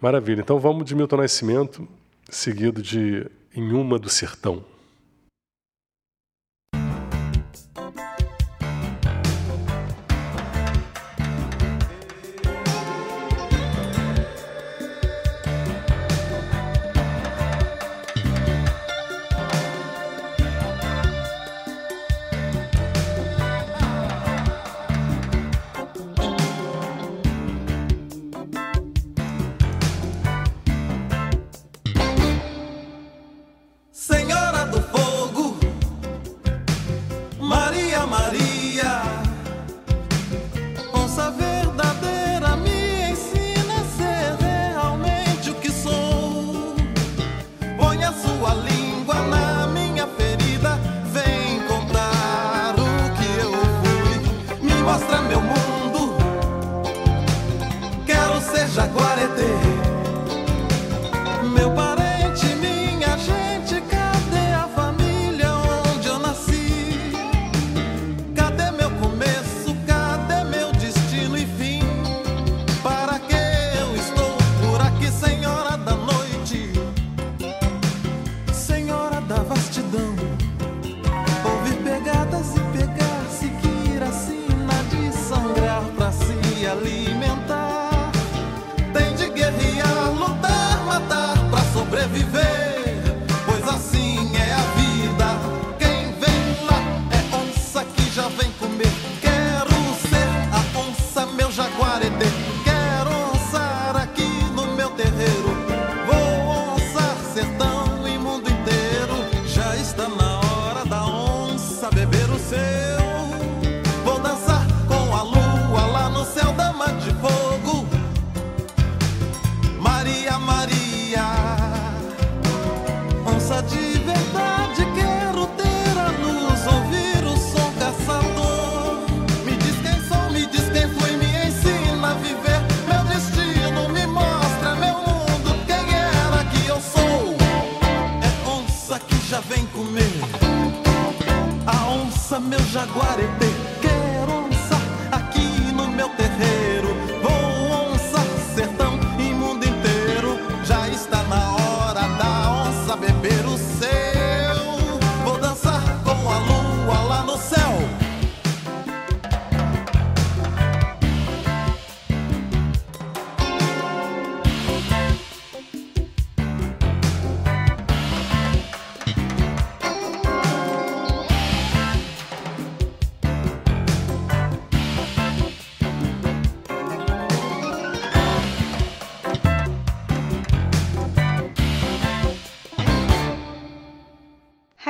[0.00, 0.40] Maravilha.
[0.40, 1.88] Então vamos de Milton Nascimento,
[2.28, 4.64] seguido de Em Uma do Sertão.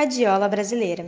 [0.03, 1.05] Radiola Brasileira.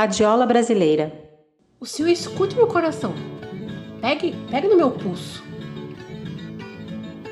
[0.00, 1.12] Radiola Brasileira.
[1.78, 3.12] O senhor escute meu coração.
[4.00, 5.44] Pegue, pegue no meu pulso.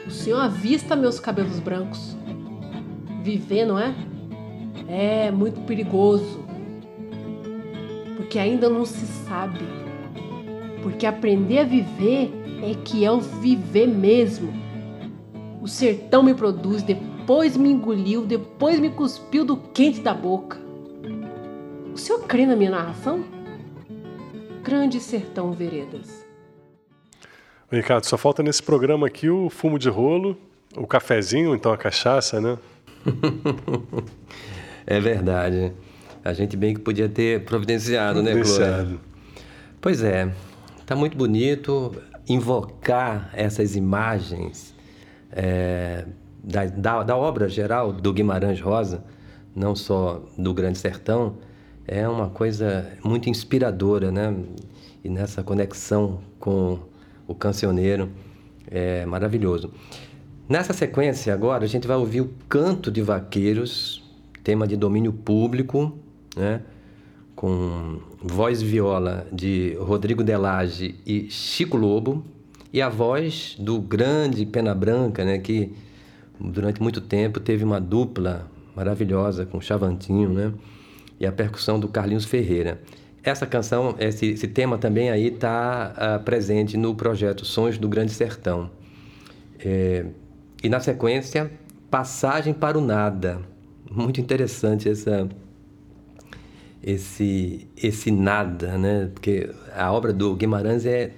[0.06, 2.14] O senhor avista meus cabelos brancos.
[3.22, 3.94] Viver, não é?
[4.86, 6.44] É muito perigoso.
[8.18, 9.60] Porque ainda não se sabe.
[10.82, 12.30] Porque aprender a viver
[12.62, 14.52] é que é o viver mesmo.
[15.62, 20.67] O sertão me produz, depois me engoliu, depois me cuspiu do quente da boca.
[21.98, 23.24] O senhor crê na minha narração?
[24.62, 26.24] Grande Sertão Veredas.
[27.72, 30.38] Ricardo, só falta nesse programa aqui o fumo de rolo,
[30.76, 32.56] o cafezinho, então a cachaça, né?
[34.86, 35.72] É verdade.
[36.24, 38.56] A gente bem que podia ter providenciado, né, Clóvis?
[38.56, 39.00] Providenciado.
[39.80, 40.32] Pois é,
[40.86, 41.92] tá muito bonito
[42.28, 44.72] invocar essas imagens
[45.32, 46.04] é,
[46.44, 49.04] da, da, da obra geral do Guimarães Rosa,
[49.52, 51.36] não só do Grande Sertão,
[51.88, 54.36] é uma coisa muito inspiradora, né?
[55.02, 56.78] E nessa conexão com
[57.26, 58.10] o cancioneiro
[58.70, 59.72] é maravilhoso.
[60.46, 64.04] Nessa sequência agora a gente vai ouvir o Canto de Vaqueiros,
[64.44, 65.98] tema de domínio público,
[66.36, 66.60] né?
[67.34, 72.22] Com voz viola de Rodrigo Delage e Chico Lobo
[72.70, 75.38] e a voz do grande Pena Branca, né?
[75.38, 75.72] Que
[76.38, 80.52] durante muito tempo teve uma dupla maravilhosa com Chavantinho, né?
[81.18, 82.80] E a percussão do Carlinhos Ferreira.
[83.22, 88.12] Essa canção, esse, esse tema também aí está uh, presente no projeto Sons do Grande
[88.12, 88.70] Sertão.
[89.58, 90.06] É,
[90.62, 91.50] e na sequência,
[91.90, 93.40] Passagem para o Nada.
[93.90, 95.26] Muito interessante essa,
[96.82, 99.10] esse, esse nada, né?
[99.12, 101.12] Porque a obra do Guimarães é...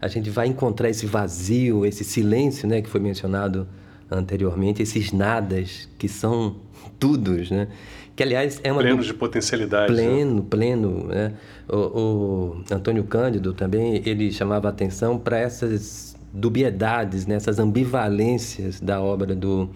[0.00, 2.82] A gente vai encontrar esse vazio, esse silêncio, né?
[2.82, 3.68] Que foi mencionado
[4.10, 6.56] anteriormente, esses nadas que são
[6.98, 7.68] tudos, né?
[8.16, 8.80] Que, aliás, é uma...
[8.80, 9.92] Pleno de potencialidade.
[9.92, 10.46] Pleno, né?
[10.48, 11.06] pleno.
[11.06, 11.34] Né?
[11.68, 17.34] O, o, Antônio Cândido também, ele chamava atenção para essas dubiedades, né?
[17.34, 19.68] essas ambivalências da obra do,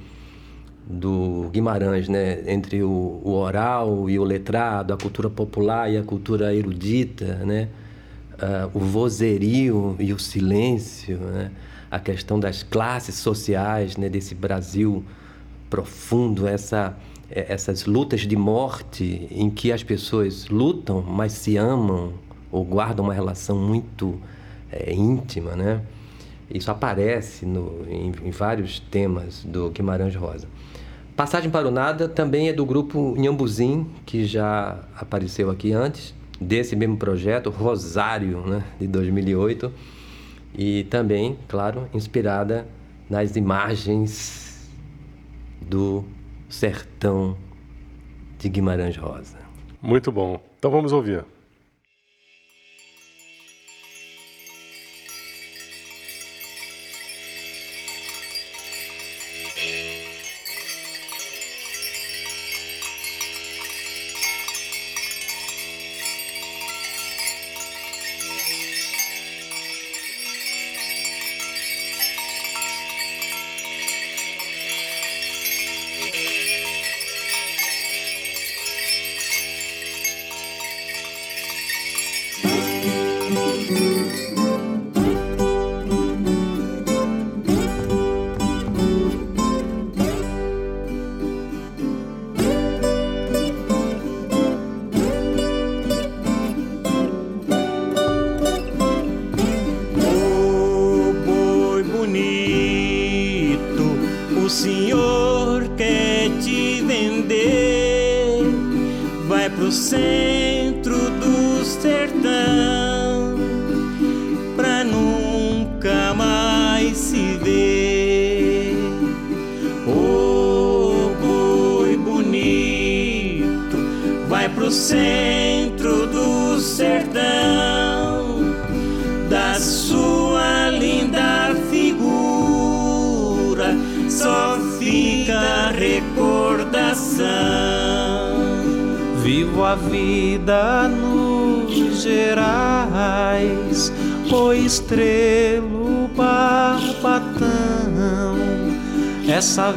[0.87, 2.43] do Guimarães, né?
[2.51, 7.69] Entre o, o, oral e o letrado, a cultura popular e a cultura erudita, né?
[8.43, 11.51] Uh, o vozerio e o silêncio, né?
[11.91, 14.09] A questão das classes sociais, né?
[14.09, 15.05] Desse Brasil
[15.69, 16.97] profundo, essa
[17.31, 22.13] essas lutas de morte em que as pessoas lutam, mas se amam
[22.51, 24.21] ou guardam uma relação muito
[24.71, 25.83] é, íntima, né?
[26.53, 30.49] Isso aparece no, em, em, vários temas do Guimarães Rosa.
[31.15, 36.75] Passagem para o Nada também é do grupo Nhambuzim, que já apareceu aqui antes, desse
[36.75, 39.73] mesmo projeto, Rosário, né, de 2008,
[40.57, 42.67] e também, claro, inspirada
[43.09, 44.69] nas imagens
[45.61, 46.05] do
[46.51, 47.39] Sertão
[48.37, 49.39] de Guimarães Rosa.
[49.81, 50.41] Muito bom.
[50.59, 51.25] Então vamos ouvir.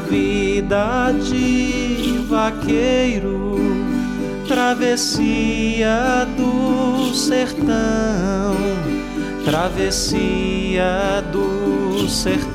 [0.10, 3.60] Vida de vaqueiro,
[4.48, 8.56] travessia do sertão,
[9.44, 12.53] travessia do sertão.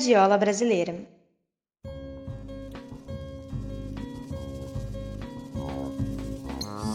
[0.00, 0.94] Radiola Brasileira.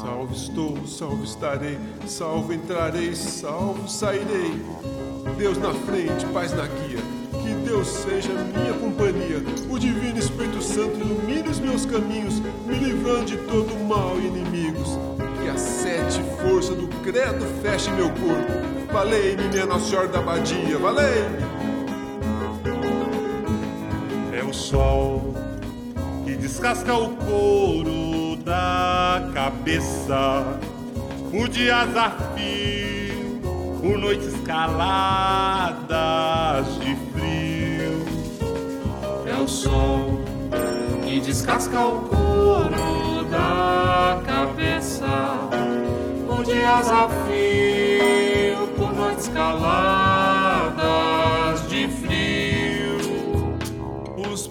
[0.01, 1.77] Salvo estou, salvo estarei,
[2.07, 4.59] salvo entrarei, salvo sairei.
[5.37, 6.97] Deus na frente, paz na guia.
[7.43, 9.37] Que Deus seja minha companhia.
[9.69, 14.97] O Divino Espírito Santo ilumine os meus caminhos, me livrando de todo mal e inimigos.
[15.43, 18.91] Que as sete forças do credo fechem meu corpo.
[18.91, 21.54] Valei-me, minha Nossa Senhora da Abadia, valei-me.
[24.47, 25.33] O sol
[26.23, 30.59] que descasca o couro da cabeça
[31.31, 33.41] por dias a fio,
[33.81, 35.87] por noites caladas
[36.79, 38.05] de frio.
[39.25, 40.21] É o sol
[41.03, 45.49] que descasca o couro da cabeça
[46.27, 50.24] por dias a fio, por noites caladas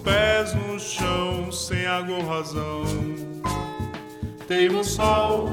[0.05, 2.85] pés no chão sem ou razão.
[4.47, 5.49] Tem um sol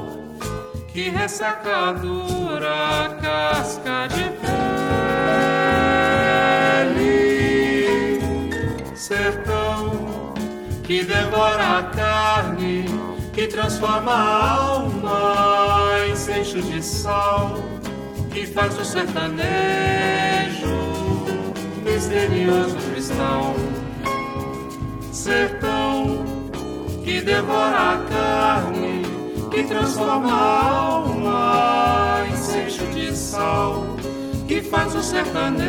[0.92, 4.92] que resseca a dura casca de pele.
[8.94, 10.34] Sertão
[10.84, 12.84] que devora a carne,
[13.32, 17.56] que transforma a alma em seixos de sal,
[18.30, 19.42] que faz o sertanejo
[21.82, 23.54] misterioso cristal.
[25.22, 26.24] Sertão
[27.04, 29.02] que devora a carne,
[29.52, 33.86] que transforma a alma em seixo de sal,
[34.48, 35.62] que faz o sertanejo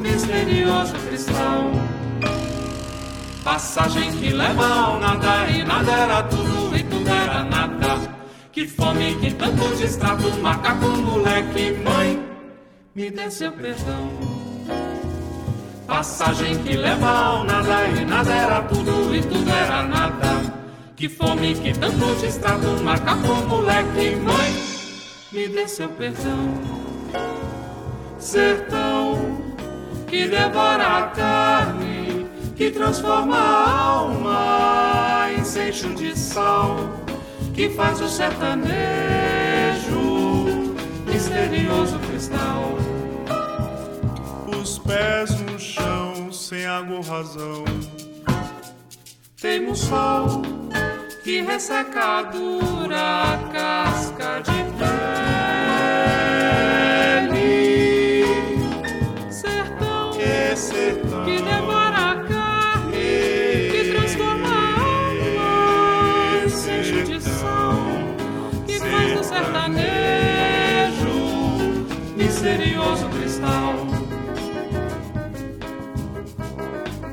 [0.00, 1.70] misterioso cristal.
[3.44, 8.00] Passagem que leva ao nada e nada era tudo e tudo era nada.
[8.50, 12.20] Que fome, que tanto distrato, macaco, moleque, mãe,
[12.96, 14.41] me dê seu perdão.
[15.86, 20.62] Passagem que leva ao nada e nada era tudo e tudo era nada.
[20.96, 24.62] Que fome, que tanto distrato, macaco, moleque, mãe,
[25.32, 26.54] me dê seu perdão.
[28.18, 29.52] Sertão
[30.06, 36.76] que devora a carne, que transforma a alma em seixo de sal,
[37.54, 38.72] que faz o sertanejo
[41.06, 42.78] misterioso cristal.
[44.60, 45.51] Os pés no
[46.52, 47.64] sem água razão.
[49.40, 50.42] Tem um sol
[51.24, 55.31] que resseca a dura casca de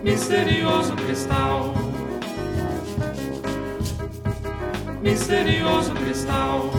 [0.10, 1.74] misterioso cristal,
[5.03, 6.72] misterioso cristal,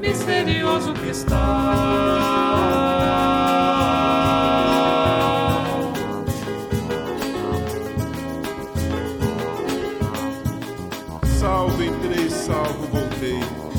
[0.00, 2.02] misterioso cristal.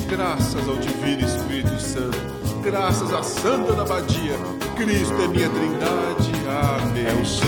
[0.10, 2.33] graças ao Divino Espírito Santo,
[2.64, 4.38] graças à Santa da Badia,
[4.78, 6.32] Cristo é minha trindade.
[6.48, 7.06] Amém.
[7.06, 7.44] É o sol.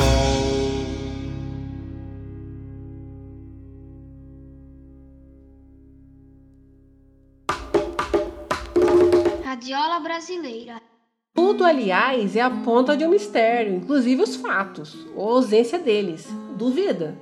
[9.43, 10.82] Radiola Brasileira.
[11.34, 16.28] Tudo, aliás, é a ponta de um mistério, inclusive os fatos, ou a ausência deles.
[16.57, 17.18] Duvida?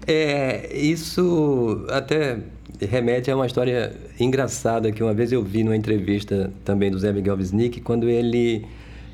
[0.07, 2.39] É, isso até
[2.79, 7.11] remete a uma história engraçada que uma vez eu vi numa entrevista também do Zé
[7.11, 8.65] Miguel Wisnik, quando ele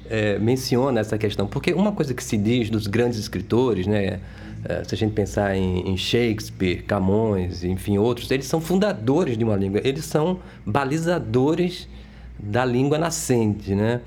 [0.09, 1.47] é, menciona essa questão.
[1.47, 4.19] Porque uma coisa que se diz dos grandes escritores, né?
[4.63, 9.43] É, se a gente pensar em, em, Shakespeare, Camões, enfim, outros, eles são fundadores de
[9.43, 11.87] uma língua, eles são balizadores
[12.37, 14.01] da língua nascente, né?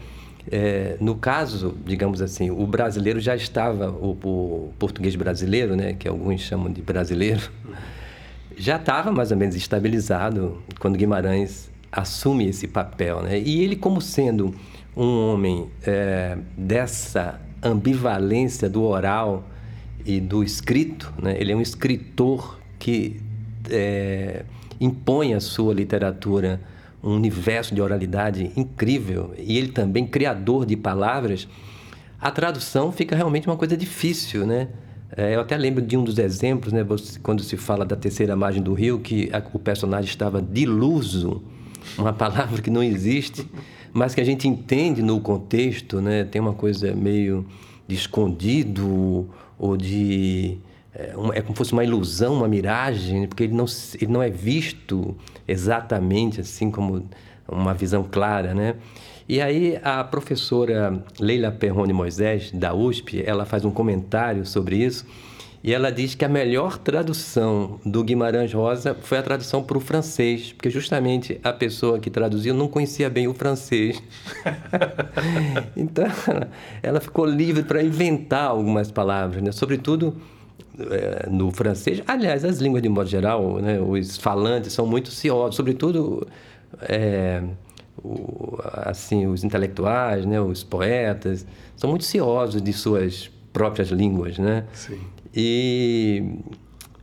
[0.51, 6.07] É, no caso, digamos assim, o brasileiro já estava, o, o, português brasileiro, né, que
[6.07, 7.51] alguns chamam de brasileiro,
[8.57, 13.41] já estava mais ou menos estabilizado quando Guimarães assume esse papel, né?
[13.41, 14.55] E ele, como sendo
[14.97, 19.45] um homem é, dessa ambivalência do oral
[20.05, 21.37] e do escrito, né?
[21.39, 23.21] ele é um escritor que
[23.71, 24.45] é,
[24.81, 26.61] impõe à sua literatura
[27.03, 31.47] um universo de oralidade incrível e ele também criador de palavras,
[32.21, 34.69] a tradução fica realmente uma coisa difícil, né?
[35.17, 36.85] É, eu até lembro de um dos exemplos, né,
[37.23, 41.43] quando se fala da terceira margem do rio, que a, o personagem estava diluso,
[41.97, 43.47] uma palavra que não existe,
[43.93, 46.25] mas que a gente entende no contexto, né?
[46.25, 47.47] Tem uma coisa meio
[47.87, 49.29] de escondido
[49.59, 50.59] ou de
[50.95, 53.67] é, é como se fosse uma ilusão, uma miragem, porque ele não,
[54.01, 57.09] ele não é visto exatamente assim como
[57.49, 58.77] uma visão clara, né?
[59.29, 65.07] E aí a professora Leila Perrone Moisés, da USP, ela faz um comentário sobre isso
[65.65, 69.81] e ela diz que a melhor tradução do Guimarães Rosa foi a tradução para o
[69.81, 74.03] francês, porque justamente a pessoa que traduziu não conhecia bem o francês.
[75.75, 76.05] então,
[76.83, 79.53] ela ficou livre para inventar algumas palavras, né?
[79.53, 80.15] sobretudo
[80.79, 82.03] é, no francês.
[82.07, 83.81] Aliás, as línguas de modo geral, né?
[83.81, 86.29] os falantes são muito ciosos, sobretudo
[86.83, 87.43] é,
[88.03, 90.39] o, assim, os intelectuais, né?
[90.39, 94.65] os poetas, são muito ciosos de suas próprias línguas, né?
[94.75, 95.14] Sim.
[95.35, 96.22] E,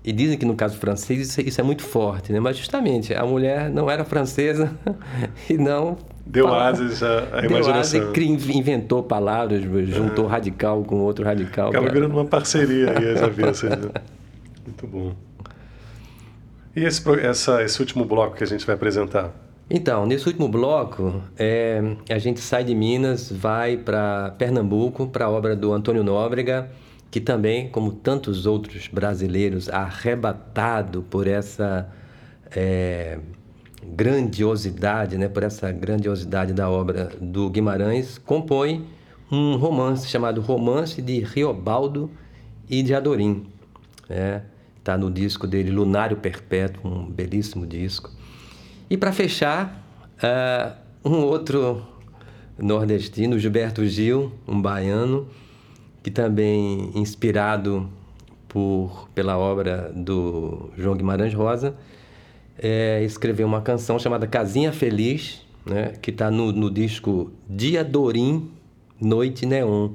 [0.04, 2.40] e dizem que no caso francês isso, isso, é muito forte, né?
[2.40, 4.72] Mas justamente a mulher não era francesa
[5.50, 8.00] e não deu asas à, à imaginação.
[8.00, 10.30] Deu asas, inventou palavras, juntou é.
[10.30, 11.70] radical com outro radical.
[11.70, 11.94] Acaba pra...
[11.94, 13.70] virando uma parceria aí às avessas.
[13.70, 13.92] Né?
[14.66, 15.14] Muito bom.
[16.74, 19.32] E esse, essa, esse último bloco que a gente vai apresentar?
[19.70, 25.30] Então, nesse último bloco, é, a gente sai de Minas, vai para Pernambuco, para a
[25.30, 26.70] obra do Antônio Nóbrega,
[27.12, 31.94] que também, como tantos outros brasileiros, arrebatado por essa
[32.56, 33.20] é,
[33.84, 38.88] grandiosidade, né, por essa grandiosidade da obra do Guimarães, compõe
[39.30, 42.10] um romance chamado Romance de Riobaldo
[42.70, 43.46] e de Adorim.
[44.78, 44.98] Está né?
[44.98, 48.10] No disco dele Lunário Perpétuo, um belíssimo disco.
[48.90, 49.86] E para fechar,
[50.18, 51.86] uh, um outro
[52.58, 55.28] nordestino, Gilberto Gil, um baiano,
[56.04, 57.90] que também inspirado
[58.48, 61.76] por, pela obra do João Guimarães Rosa,
[62.58, 68.50] é, escreveu uma canção chamada Casinha Feliz, né, que está no, no disco Dia Dorim,
[69.00, 69.92] Noite Neon.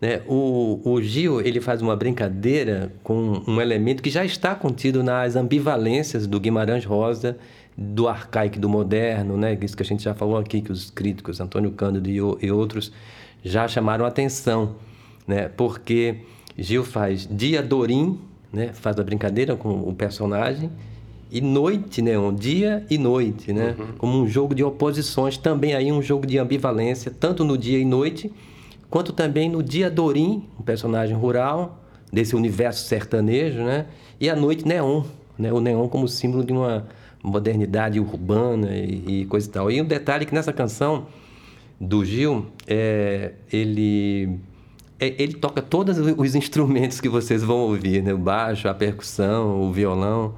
[0.00, 0.22] Né?
[0.26, 5.36] O, o Gil ele faz uma brincadeira com um elemento que já está contido nas
[5.36, 7.36] ambivalências do Guimarães Rosa,
[7.76, 9.58] do arcaico do moderno, né?
[9.60, 12.16] isso que a gente já falou aqui, que os críticos, Antônio Cândido e,
[12.46, 12.92] e outros,
[13.42, 14.76] já chamaram atenção,
[15.26, 15.48] né?
[15.48, 16.16] porque
[16.56, 18.18] Gil faz dia Dorim,
[18.52, 18.70] né?
[18.72, 20.70] faz a brincadeira com o personagem,
[21.34, 22.16] e noite, né?
[22.16, 23.74] Um dia e noite, né?
[23.76, 23.86] Uhum.
[23.98, 27.84] Como um jogo de oposições, também aí um jogo de ambivalência, tanto no dia e
[27.84, 28.32] noite,
[28.88, 33.86] quanto também no dia Dorim, um personagem rural desse universo sertanejo, né?
[34.20, 35.02] E a noite neon,
[35.36, 35.52] né?
[35.52, 36.86] O neon como símbolo de uma
[37.20, 39.70] modernidade urbana e, e coisa e tal.
[39.72, 41.06] E um detalhe que nessa canção
[41.80, 44.38] do Gil, é, ele
[45.00, 48.14] ele toca todos os instrumentos que vocês vão ouvir, né?
[48.14, 50.34] O baixo, a percussão, o violão.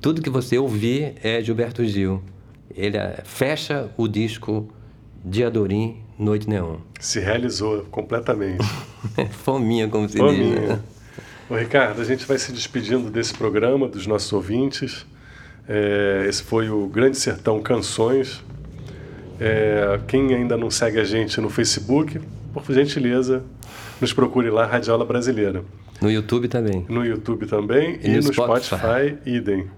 [0.00, 2.22] Tudo que você ouvir é Gilberto Gil.
[2.74, 4.68] Ele é, fecha o disco
[5.24, 6.76] Diadorim Noite Neon.
[7.00, 8.64] Se realizou completamente.
[9.30, 10.60] Fominha, como se Fominha.
[10.60, 10.68] diz.
[10.68, 10.80] Né?
[11.48, 15.06] Ô, Ricardo, a gente vai se despedindo desse programa, dos nossos ouvintes.
[15.68, 18.42] É, esse foi o Grande Sertão Canções.
[19.40, 22.20] É, quem ainda não segue a gente no Facebook,
[22.52, 23.42] por gentileza,
[24.00, 25.64] nos procure lá, Radiola Brasileira.
[26.00, 26.84] No YouTube também.
[26.88, 29.70] No YouTube também e, e no, Spotify, Spotify idem.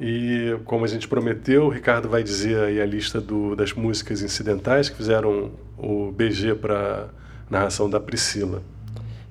[0.00, 4.22] E como a gente prometeu, o Ricardo vai dizer aí a lista do, das músicas
[4.22, 7.08] incidentais que fizeram o BG para
[7.50, 8.62] narração da Priscila.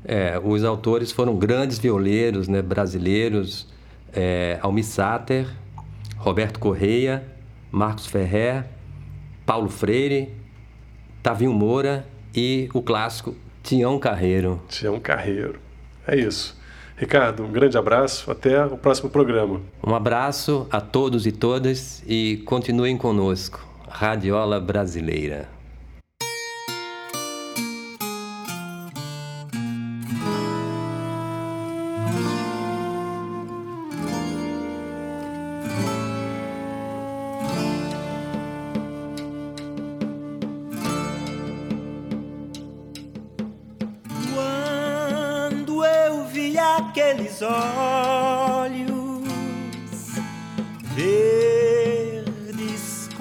[0.05, 3.67] É, os autores foram grandes violeiros né, brasileiros,
[4.13, 5.47] é, Almi Sater,
[6.17, 7.23] Roberto Correia,
[7.71, 8.65] Marcos Ferrer,
[9.45, 10.33] Paulo Freire,
[11.23, 13.35] Tavinho Moura e o clássico
[13.69, 14.59] Tião Carreiro.
[14.67, 15.59] Tião Carreiro.
[16.07, 16.57] É isso.
[16.97, 19.61] Ricardo, um grande abraço, até o próximo programa.
[19.85, 23.63] Um abraço a todos e todas e continuem conosco.
[23.87, 25.58] Radiola Brasileira.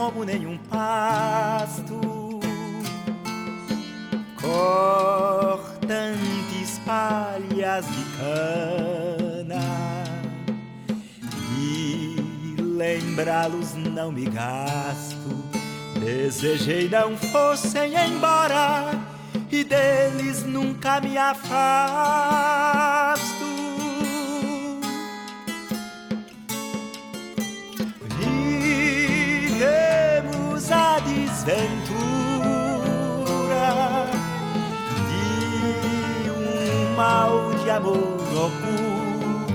[0.09, 2.01] Como nenhum pasto,
[4.41, 6.01] cortantes
[6.87, 9.61] palhas de cana
[11.59, 15.29] e lembrá-los não me gasto.
[16.01, 18.99] Desejei não fossem embora
[19.53, 22.98] e deles nunca me afasto.
[37.71, 39.53] Amor oculto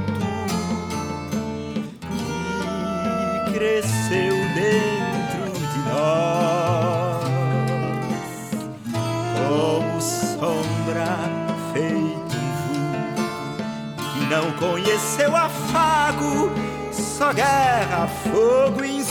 [3.46, 7.24] que cresceu dentro de nós.
[9.38, 11.14] Como sombra
[11.74, 12.38] vulto
[13.98, 16.52] que não conheceu afago
[16.92, 19.03] só guerra, fogo e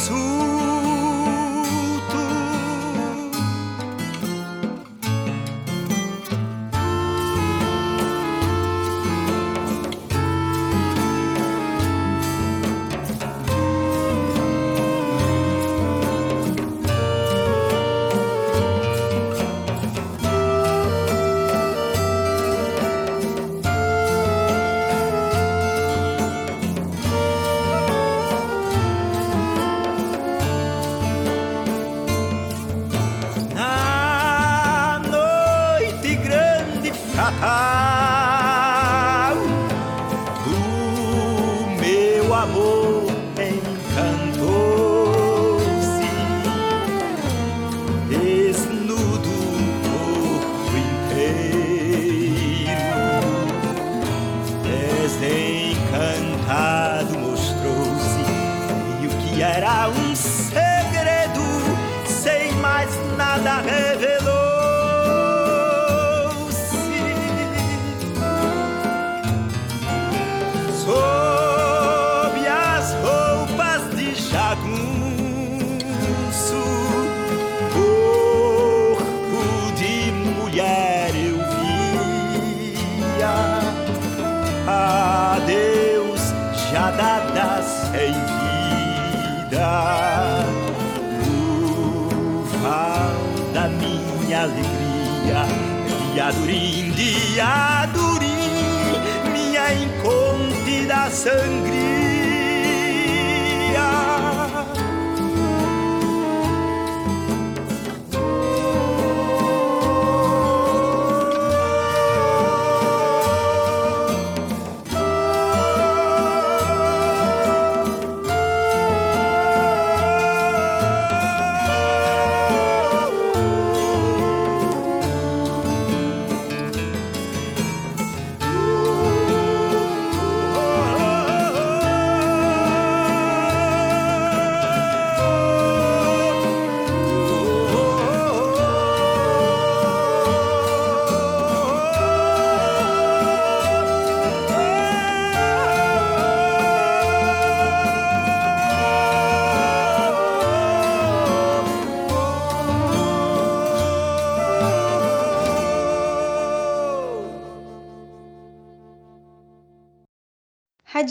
[101.23, 101.33] 曾
[101.65, 101.72] 经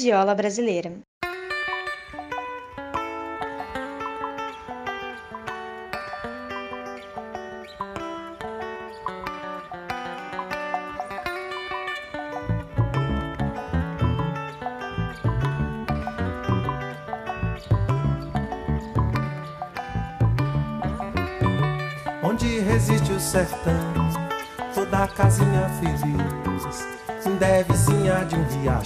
[0.02, 1.11] Radiola Brasileira.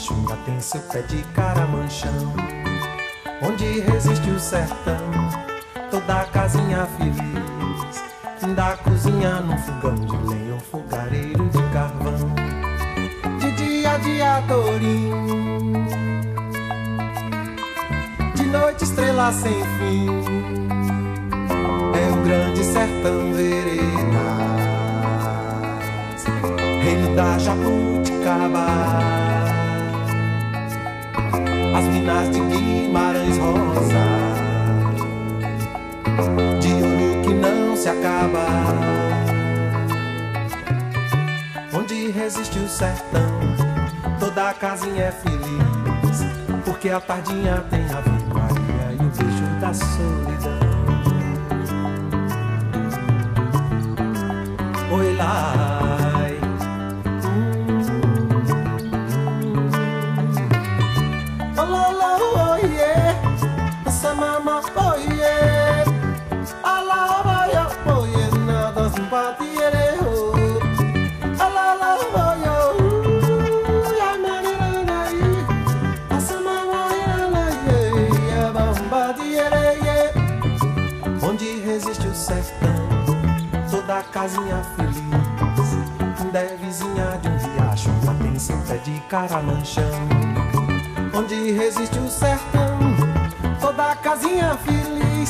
[0.06, 2.12] De um ainda tem seu pé de caramanchão.
[3.42, 4.98] Onde resiste o sertão,
[5.90, 8.56] toda casinha feliz.
[8.56, 12.14] Da cozinha num fogão de lenha, um fogareiro de carvão.
[13.40, 15.12] De dia, diadorim.
[18.36, 19.85] De noite, estrela sem fim.
[33.76, 34.06] Rosa,
[36.62, 38.46] de ouro que não se acaba.
[41.74, 43.22] Onde resiste o sertão,
[44.18, 46.24] toda a casinha é feliz,
[46.64, 50.66] porque a tardinha tem a Ave Maria e o beijo da solidão.
[54.98, 56.05] Oi lá.
[89.16, 89.90] Caramanchão
[91.14, 92.78] Onde resiste o sertão
[93.62, 95.30] Toda casinha feliz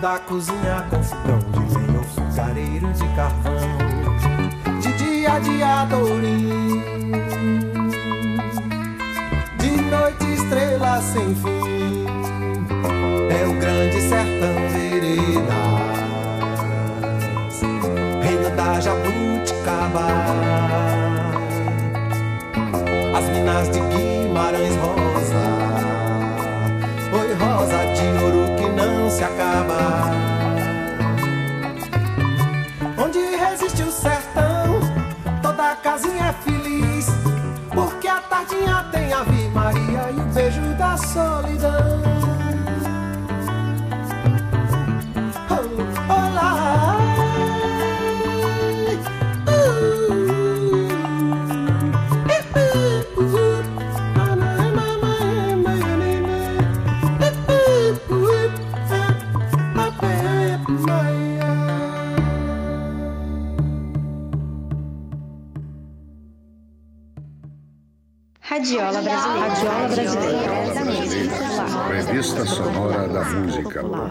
[0.00, 3.56] Da cozinha com fogão de lenha Ou fogareiro de carvão
[4.80, 6.80] De dia de adorim
[9.58, 12.06] De noite estrela sem fim
[13.28, 15.64] É o grande sertão vereda
[18.56, 20.06] da jabuticaba
[23.34, 25.44] minas de Guimarães Rosa.
[27.18, 30.10] Oi rosa de ouro que não se acaba.
[32.96, 34.80] Onde resiste o sertão
[35.42, 37.06] Toda casinha é feliz.
[37.74, 42.33] Porque a tardinha tem Ave Maria E o beijo da solidão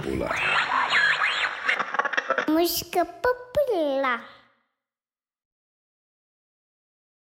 [0.05, 0.32] Música